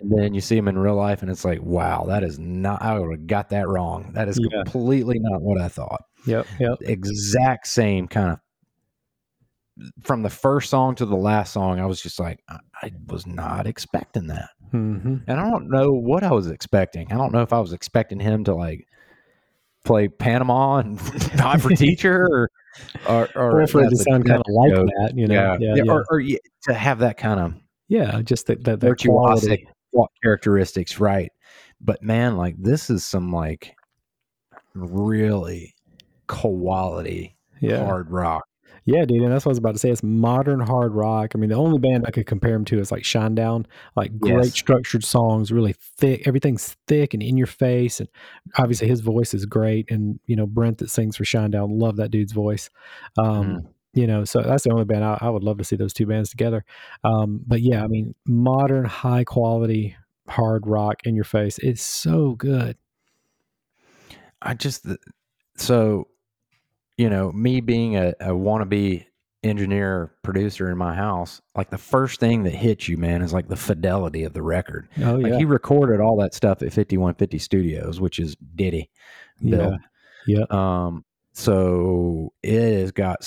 [0.00, 2.80] And then you see him in real life, and it's like, wow, that is not.
[2.82, 4.12] I would have got that wrong.
[4.14, 4.62] That is Yeah.
[4.62, 6.02] completely not what I thought.
[6.26, 6.46] Yep.
[6.60, 6.78] Yep.
[6.82, 8.38] Exact same kind of.
[10.02, 13.26] From the first song to the last song, I was just like, I, I was
[13.26, 17.12] not expecting that, hmm and I don't know what I was expecting.
[17.12, 18.86] I don't know if I was expecting him to like
[19.84, 20.98] play Panama and
[21.36, 22.50] Die for Teacher, or
[23.06, 25.34] or, or Or for it to sound kind of like that, you know?
[25.34, 25.82] yeah, Yeah.
[25.84, 25.92] yeah.
[25.92, 27.54] Or, or to have that kind of
[27.88, 28.86] yeah just that that, that
[30.22, 31.30] characteristics, right?
[31.80, 33.74] But man, like this is some like
[34.74, 35.74] really
[36.26, 37.84] quality Yeah.
[37.84, 38.44] hard rock.
[38.84, 39.90] Yeah, dude, and that's what I was about to say.
[39.90, 41.32] It's modern hard rock.
[41.34, 43.66] I mean, the only band I could compare him to is like Shinedown.
[43.96, 44.54] Like great Yes.
[44.54, 46.26] structured songs, really thick.
[46.26, 48.08] Everything's thick and in your face, and
[48.56, 49.90] obviously his voice is great.
[49.90, 52.70] And you know, Brent that sings for Shinedown, love that dude's voice.
[53.18, 55.92] Um, You know, so that's the only band I, I would love to see those
[55.92, 56.64] two bands together.
[57.04, 59.96] Um, but yeah, I mean, modern high quality
[60.28, 61.58] hard rock in your face.
[61.58, 62.76] It's so good.
[64.40, 64.86] I just
[65.56, 66.08] so
[66.96, 69.06] you know me being a, a wannabe
[69.42, 73.48] engineer producer in my house, like the first thing that hits you, man, is like
[73.48, 74.88] the fidelity of the record.
[75.02, 78.90] Oh Like yeah, he recorded all that stuff at 5150 Studios, which is Diddy.
[79.40, 79.76] yeah,
[80.26, 80.44] yeah.
[80.50, 81.04] Um,
[81.38, 83.18] so it has got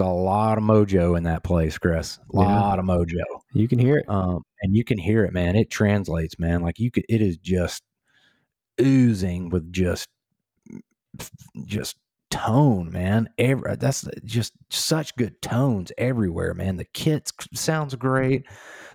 [0.00, 2.18] a lot of mojo in that place, Chris.
[2.34, 2.60] A Yeah.
[2.60, 3.22] lot of mojo.
[3.52, 4.08] You can hear it.
[4.08, 5.54] Um, and you can hear it, man.
[5.54, 6.62] It translates, man.
[6.62, 7.82] Like you could, it is just
[8.80, 10.08] oozing with just,
[11.66, 11.96] just
[12.30, 13.28] tone, man.
[13.36, 16.78] Every that's just such good tones everywhere, man.
[16.78, 18.46] The kit sounds great.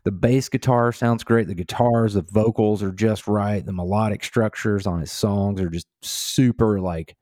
[0.04, 1.48] The bass guitar sounds great.
[1.48, 3.64] The guitars, the vocals are just right.
[3.64, 7.16] The melodic structures on his songs are just super like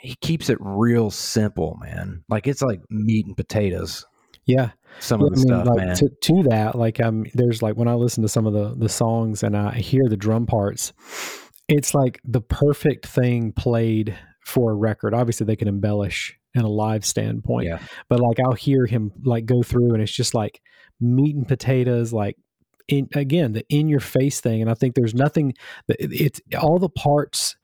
[0.00, 2.22] he keeps it real simple, man.
[2.28, 4.06] Like it's like meat and potatoes.
[4.46, 4.70] Yeah.
[5.00, 5.96] Some Yeah, of the I mean, stuff, like man.
[5.96, 8.88] to, to that, like um, there's like when I listen to some of the the
[8.88, 10.92] songs and I hear the drum parts,
[11.68, 15.12] it's like the perfect thing played for a record.
[15.14, 17.78] Obviously, they can embellish in a live standpoint, yeah,
[18.08, 20.60] but like I'll hear him like go through, and it's just like
[21.00, 22.36] meat and potatoes, like.
[22.90, 25.52] In, again, the in your face thing, and I think there's nothing.
[25.88, 27.54] that- It's all the parts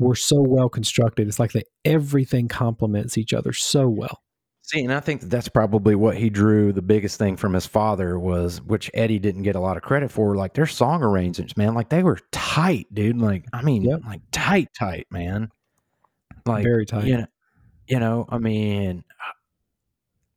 [0.00, 1.28] were so well constructed.
[1.28, 4.22] It's like that everything complements each other so well.
[4.62, 7.66] See, and I think that that's probably what he drew the biggest thing from his
[7.66, 10.36] father was, which Eddie didn't get a lot of credit for.
[10.36, 13.18] Like their song arrangements, man, like they were tight, dude.
[13.18, 14.00] Like I mean, Yep.
[14.06, 15.50] like tight, tight, man.
[16.46, 17.04] Like Very tight.
[17.04, 17.26] You know,
[17.86, 19.04] you know, I mean,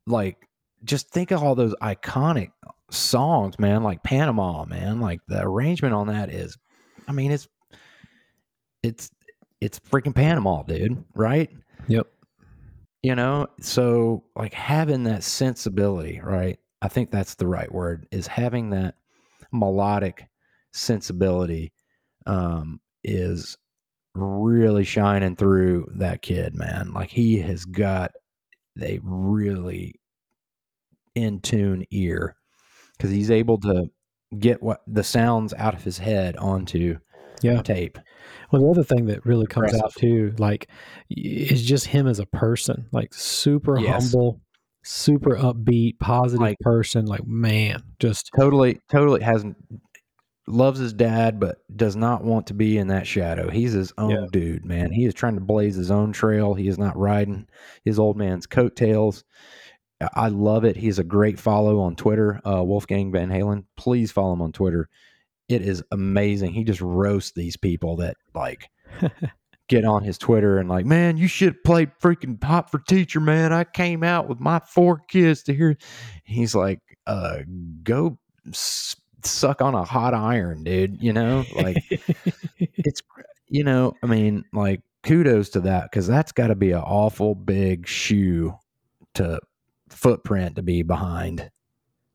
[0.06, 0.36] like
[0.84, 2.50] just think of all those iconic
[2.90, 3.82] songs, man.
[3.82, 5.00] Like Panama, man.
[5.00, 6.58] Like the arrangement on that is,
[7.08, 7.48] I mean, it's
[8.82, 9.10] it's
[9.60, 11.02] it's freaking Panama, dude.
[11.14, 11.50] Right?
[11.88, 12.06] Yep.
[13.02, 18.26] you know so like having that sensibility right i think that's the right word is
[18.26, 18.94] having that
[19.52, 20.24] melodic
[20.72, 21.72] sensibility
[22.24, 23.58] um is
[24.14, 28.12] really shining through that kid man like he has got
[28.80, 30.00] a really
[31.14, 32.34] in tune ear
[32.96, 33.84] because he's able to
[34.38, 36.96] get what the sounds out of his head onto
[37.42, 37.60] Yeah.
[37.60, 37.98] tape
[38.52, 40.68] Well, the other thing that really comes out too, like,
[41.10, 44.12] is just him as a person, like super Yes.
[44.12, 44.40] humble,
[44.84, 47.06] super upbeat, positive Like- person.
[47.06, 49.56] Like, man, just totally totally hasn't
[50.46, 53.48] loves his dad but does not want to be in that shadow.
[53.48, 54.26] He's his own Yeah.
[54.30, 54.92] dude man.
[54.92, 56.52] He is trying to blaze his own trail.
[56.52, 57.46] He is not riding
[57.82, 59.24] his old man's coattails.
[60.02, 60.76] I- i love it.
[60.76, 63.64] He's a great follow on twitter uh, wolfgang van halen.
[63.78, 64.90] Please follow him on twitter
[65.54, 66.52] it is amazing.
[66.52, 68.68] He just roasts these people that like
[69.68, 73.20] get on his twitter and like man you should have played freaking Hot for Teacher
[73.20, 73.52] man.
[73.52, 75.76] I came out with my four kids to hear
[76.24, 77.38] he's like uh
[77.82, 81.44] go s- suck on a hot iron dude you know?
[81.56, 81.82] Like
[82.58, 83.00] it's
[83.48, 87.34] you know i mean like kudos to that because that's got to be an awful
[87.34, 88.54] big shoe
[89.14, 89.38] to
[89.88, 91.50] footprint to be behind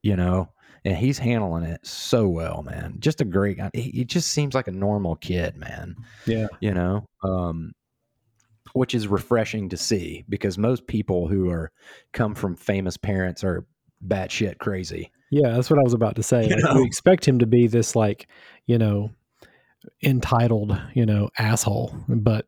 [0.01, 0.49] you know
[0.85, 4.53] and he's handling it so well man just a great guy he, he just seems
[4.53, 7.71] like a normal kid man yeah, you know um
[8.73, 11.71] which is refreshing to see because most people who are
[12.13, 13.65] come from famous parents are
[14.05, 15.51] batshit crazy yeah.
[15.51, 16.47] That's what I was about to say.
[16.49, 18.27] You Like, we expect him to be this, like,
[18.65, 19.11] you know,
[20.03, 22.45] entitled, you know, asshole, but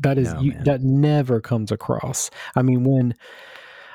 [0.00, 2.30] that is No, you, that never comes across.
[2.56, 3.14] I mean, when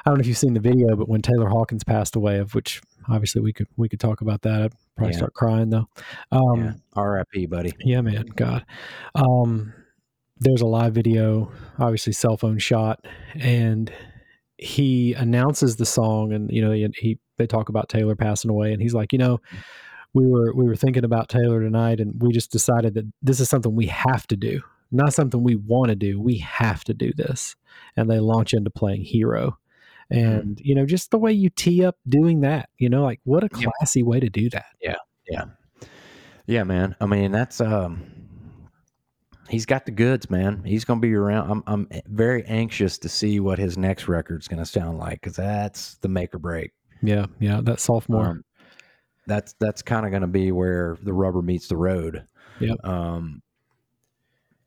[0.05, 2.53] I don't know if you've seen the video, but when Taylor Hawkins passed away, of
[2.55, 4.61] which obviously we could we could talk about that.
[4.61, 5.17] I'd probably Yeah.
[5.17, 5.87] start crying though.
[6.31, 8.25] Um, yeah rip buddy Yeah, man.
[8.35, 8.65] God.
[9.15, 9.73] Um,
[10.39, 13.05] there's a live video, obviously cell phone shot,
[13.35, 13.91] and
[14.57, 18.71] he announces the song, and you know he he, they talk about Taylor passing away,
[18.73, 19.39] and he's like, you know,
[20.13, 23.49] we were we were thinking about Taylor tonight, and we just decided that this is
[23.49, 26.19] something we have to do, not something we want to do.
[26.19, 27.55] We have to do this,
[27.97, 29.57] and they launch into playing hero.
[30.11, 33.43] And you know, just the way you tee up doing that, you know, like what
[33.43, 34.65] a classy way to do that.
[34.81, 34.95] Yeah,
[35.29, 35.45] yeah
[36.49, 36.95] yeah man.
[36.99, 38.03] I mean, that's um
[39.49, 40.63] he's got the goods, man.
[40.65, 41.49] He's going to be around.
[41.49, 45.35] I'm I'm very anxious to see what his next record's going to sound like cuz
[45.35, 46.71] that's the make or break.
[47.03, 48.25] Yeah, yeah, that sophomore.
[48.25, 48.45] Um,
[49.27, 52.25] that's that's kind of going to be where the rubber meets the road.
[52.59, 53.41] yeah Um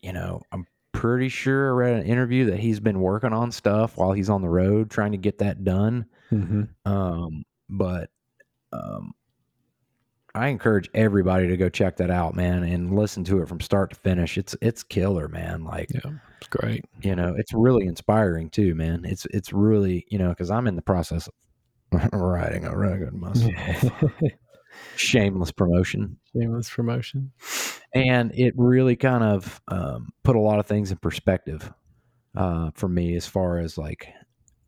[0.03, 3.97] you know, I'm pretty sure I read an interview that he's been working on stuff
[3.97, 6.07] while he's on the road trying to get that done.
[6.30, 8.11] hmm Um, but
[8.72, 9.12] um,
[10.34, 13.90] I encourage everybody to go check that out, man, and listen to it from start
[13.90, 14.38] to finish.
[14.38, 15.64] It's it's killer, man.
[15.64, 16.84] Like Yeah, it's great.
[17.03, 19.05] you know, it's really inspiring too, man.
[19.05, 21.28] It's it's really you know because I'm in the process
[21.93, 23.53] of writing a record myself.
[24.97, 27.30] Shameless promotion, Shameless promotion.
[27.95, 31.72] And it really kind of um, put a lot of things in perspective
[32.36, 34.12] uh, for me as far as like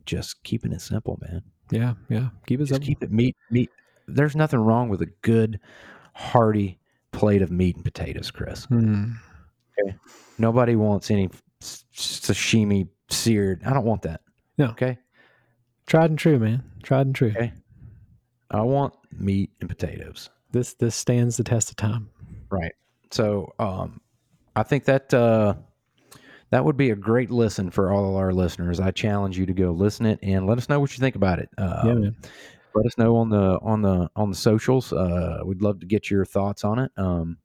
[0.06, 1.42] just keeping it simple, man.
[1.70, 2.28] Yeah, yeah.
[2.46, 2.86] Keep it Just simple.
[2.86, 3.70] keep it meat meat.
[4.06, 5.58] There's nothing wrong with a good,
[6.14, 6.78] hearty
[7.12, 8.64] plate of meat and potatoes, Chris.
[8.66, 9.12] Hmm.
[10.38, 11.30] Nobody wants any
[11.62, 13.62] sashimi seared.
[13.64, 14.20] I don't want that.
[14.58, 14.66] No.
[14.66, 14.98] Okay.
[15.86, 16.62] Tried and true, man.
[16.82, 17.30] Tried and true.
[17.30, 17.52] Okay.
[18.50, 20.30] I want meat and potatoes.
[20.52, 22.10] This this stands the test of time.
[22.50, 22.72] Right.
[23.14, 24.00] So, um,
[24.56, 25.54] I think that uh,
[26.50, 28.80] that would be a great listen for all of our listeners.
[28.80, 31.38] I challenge you to go listen it and let us know what you think about
[31.38, 31.48] it.
[31.56, 32.16] Uh, yeah, man.
[32.74, 34.92] let us know on the on the on the socials.
[34.92, 36.90] Uh, we'd love to get your thoughts on it.
[36.96, 37.38] Um,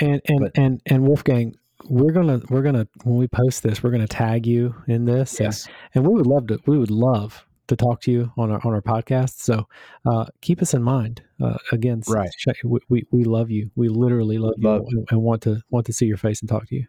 [0.00, 1.56] And and but- and and Wolfgang,
[1.88, 5.32] we're gonna we're gonna when we post this, we're gonna tag you in this.
[5.40, 5.68] and- yes.
[5.94, 8.72] And, we would love to we would love to talk to you on our on
[8.74, 9.38] our podcast.
[9.38, 9.66] So
[10.04, 11.22] uh, keep us in mind.
[11.42, 12.30] Uh, again, Right.
[12.64, 13.70] we, we we love you.
[13.76, 16.48] We literally love, Love you and, and want to want to see your face and
[16.48, 16.86] talk to you.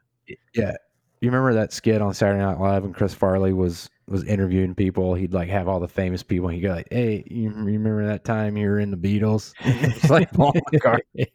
[0.53, 0.73] Yeah.
[1.19, 5.15] You remember that skit on Saturday Night Live when Chris Farley was was interviewing people?
[5.15, 6.47] He'd like have all the famous people.
[6.49, 10.31] He'd go like, "Hey, you remember that time you were in the Beatles?" it's like
[10.31, 11.25] Paul McCartney.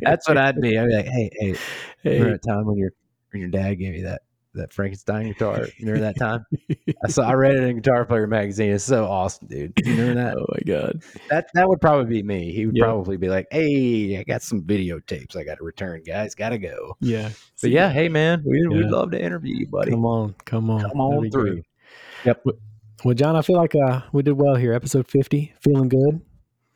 [0.00, 0.78] That's what I'd be.
[0.78, 1.54] I'd be like, "Hey, hey,
[2.04, 2.90] remember Hey, that time when your
[3.30, 4.22] when your dad gave you that
[4.56, 5.66] that Frankenstein guitar?
[5.80, 6.44] Remember that time?
[7.04, 8.72] I saw I read it in Guitar Player magazine.
[8.72, 9.72] It's so awesome, dude.
[9.84, 10.36] You remember that?
[10.38, 11.02] oh my god.
[11.30, 12.52] That that would probably be me.
[12.52, 12.84] He would Yeah.
[12.84, 16.34] probably be like, "Hey, I got some videotapes I got to return, guys.
[16.34, 17.30] Got to go." Yeah.
[17.62, 18.68] But yeah, hey man, we, Yeah.
[18.68, 19.90] we'd love to interview you, buddy.
[19.92, 21.52] Come on, come on, Come on through.
[21.54, 21.64] great.
[22.24, 22.44] Yep.
[23.04, 24.72] Well, John, I feel like uh, we did well here.
[24.72, 26.20] Episode fifty, feeling good.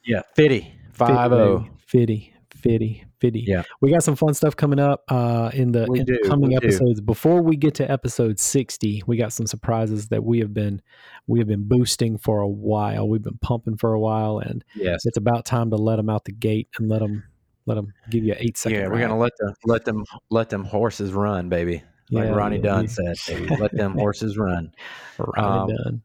[0.04, 1.68] Yeah, fifty five zero.
[1.86, 3.44] 50, 50, 50.
[3.46, 3.62] Yeah.
[3.80, 6.66] We got some fun stuff coming up uh, in the in do, coming we do.
[6.66, 7.00] episodes.
[7.00, 10.80] Before we get to episode 60, we got some surprises that we have been
[11.26, 13.08] we have been boosting for a while.
[13.08, 15.04] We've been pumping for a while and Yes.
[15.06, 17.24] it's about time to let them out the gate and let them
[17.66, 19.00] let them give you an 8 second Yeah, we're ride.
[19.02, 21.82] gonna let them let them let them horses run, baby.
[22.10, 23.12] Like Yeah, Ronnie yeah, Dunn yeah.
[23.14, 23.56] said, baby.
[23.60, 24.72] let them horses run.
[25.18, 26.02] Ronnie um, Dunn.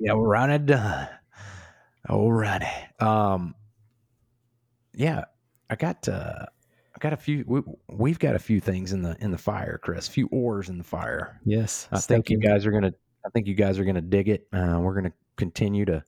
[0.00, 1.08] Yeah, Ronnie Dunn.
[2.08, 2.66] Oh, Ronnie.
[3.00, 3.54] Um,
[4.94, 5.24] yeah,
[5.70, 6.46] I got uh,
[6.94, 7.44] I got a few.
[7.46, 10.08] We, we've got a few things in the in the fire, Chris.
[10.08, 11.40] A few oars in the fire.
[11.44, 11.88] Yes.
[11.92, 12.92] I think you guys are gonna.
[13.26, 14.46] I think you guys are gonna dig it.
[14.52, 16.02] Uh, we're gonna continue to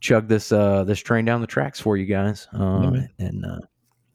[0.00, 2.48] chug this uh this train down the tracks for you guys.
[2.52, 3.58] Uh, and uh,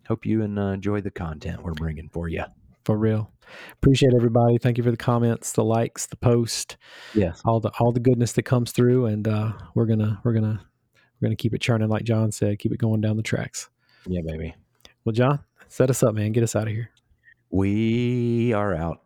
[0.07, 2.43] hope you and uh, enjoy the content we're bringing for you.
[2.83, 3.31] for real.
[3.73, 4.57] Appreciate everybody.
[4.57, 6.77] Thank you for the comments, the likes, the post,
[7.13, 7.41] Yes.
[7.45, 10.59] all the all the goodness that comes through and uh, we're to we're to
[11.21, 13.69] we're going to keep it churning like John said, keep it going down the tracks.
[14.07, 14.55] Yeah, baby.
[15.03, 16.31] Well, John, set us up, man.
[16.31, 16.89] Get us out of here.
[17.49, 19.01] We are out.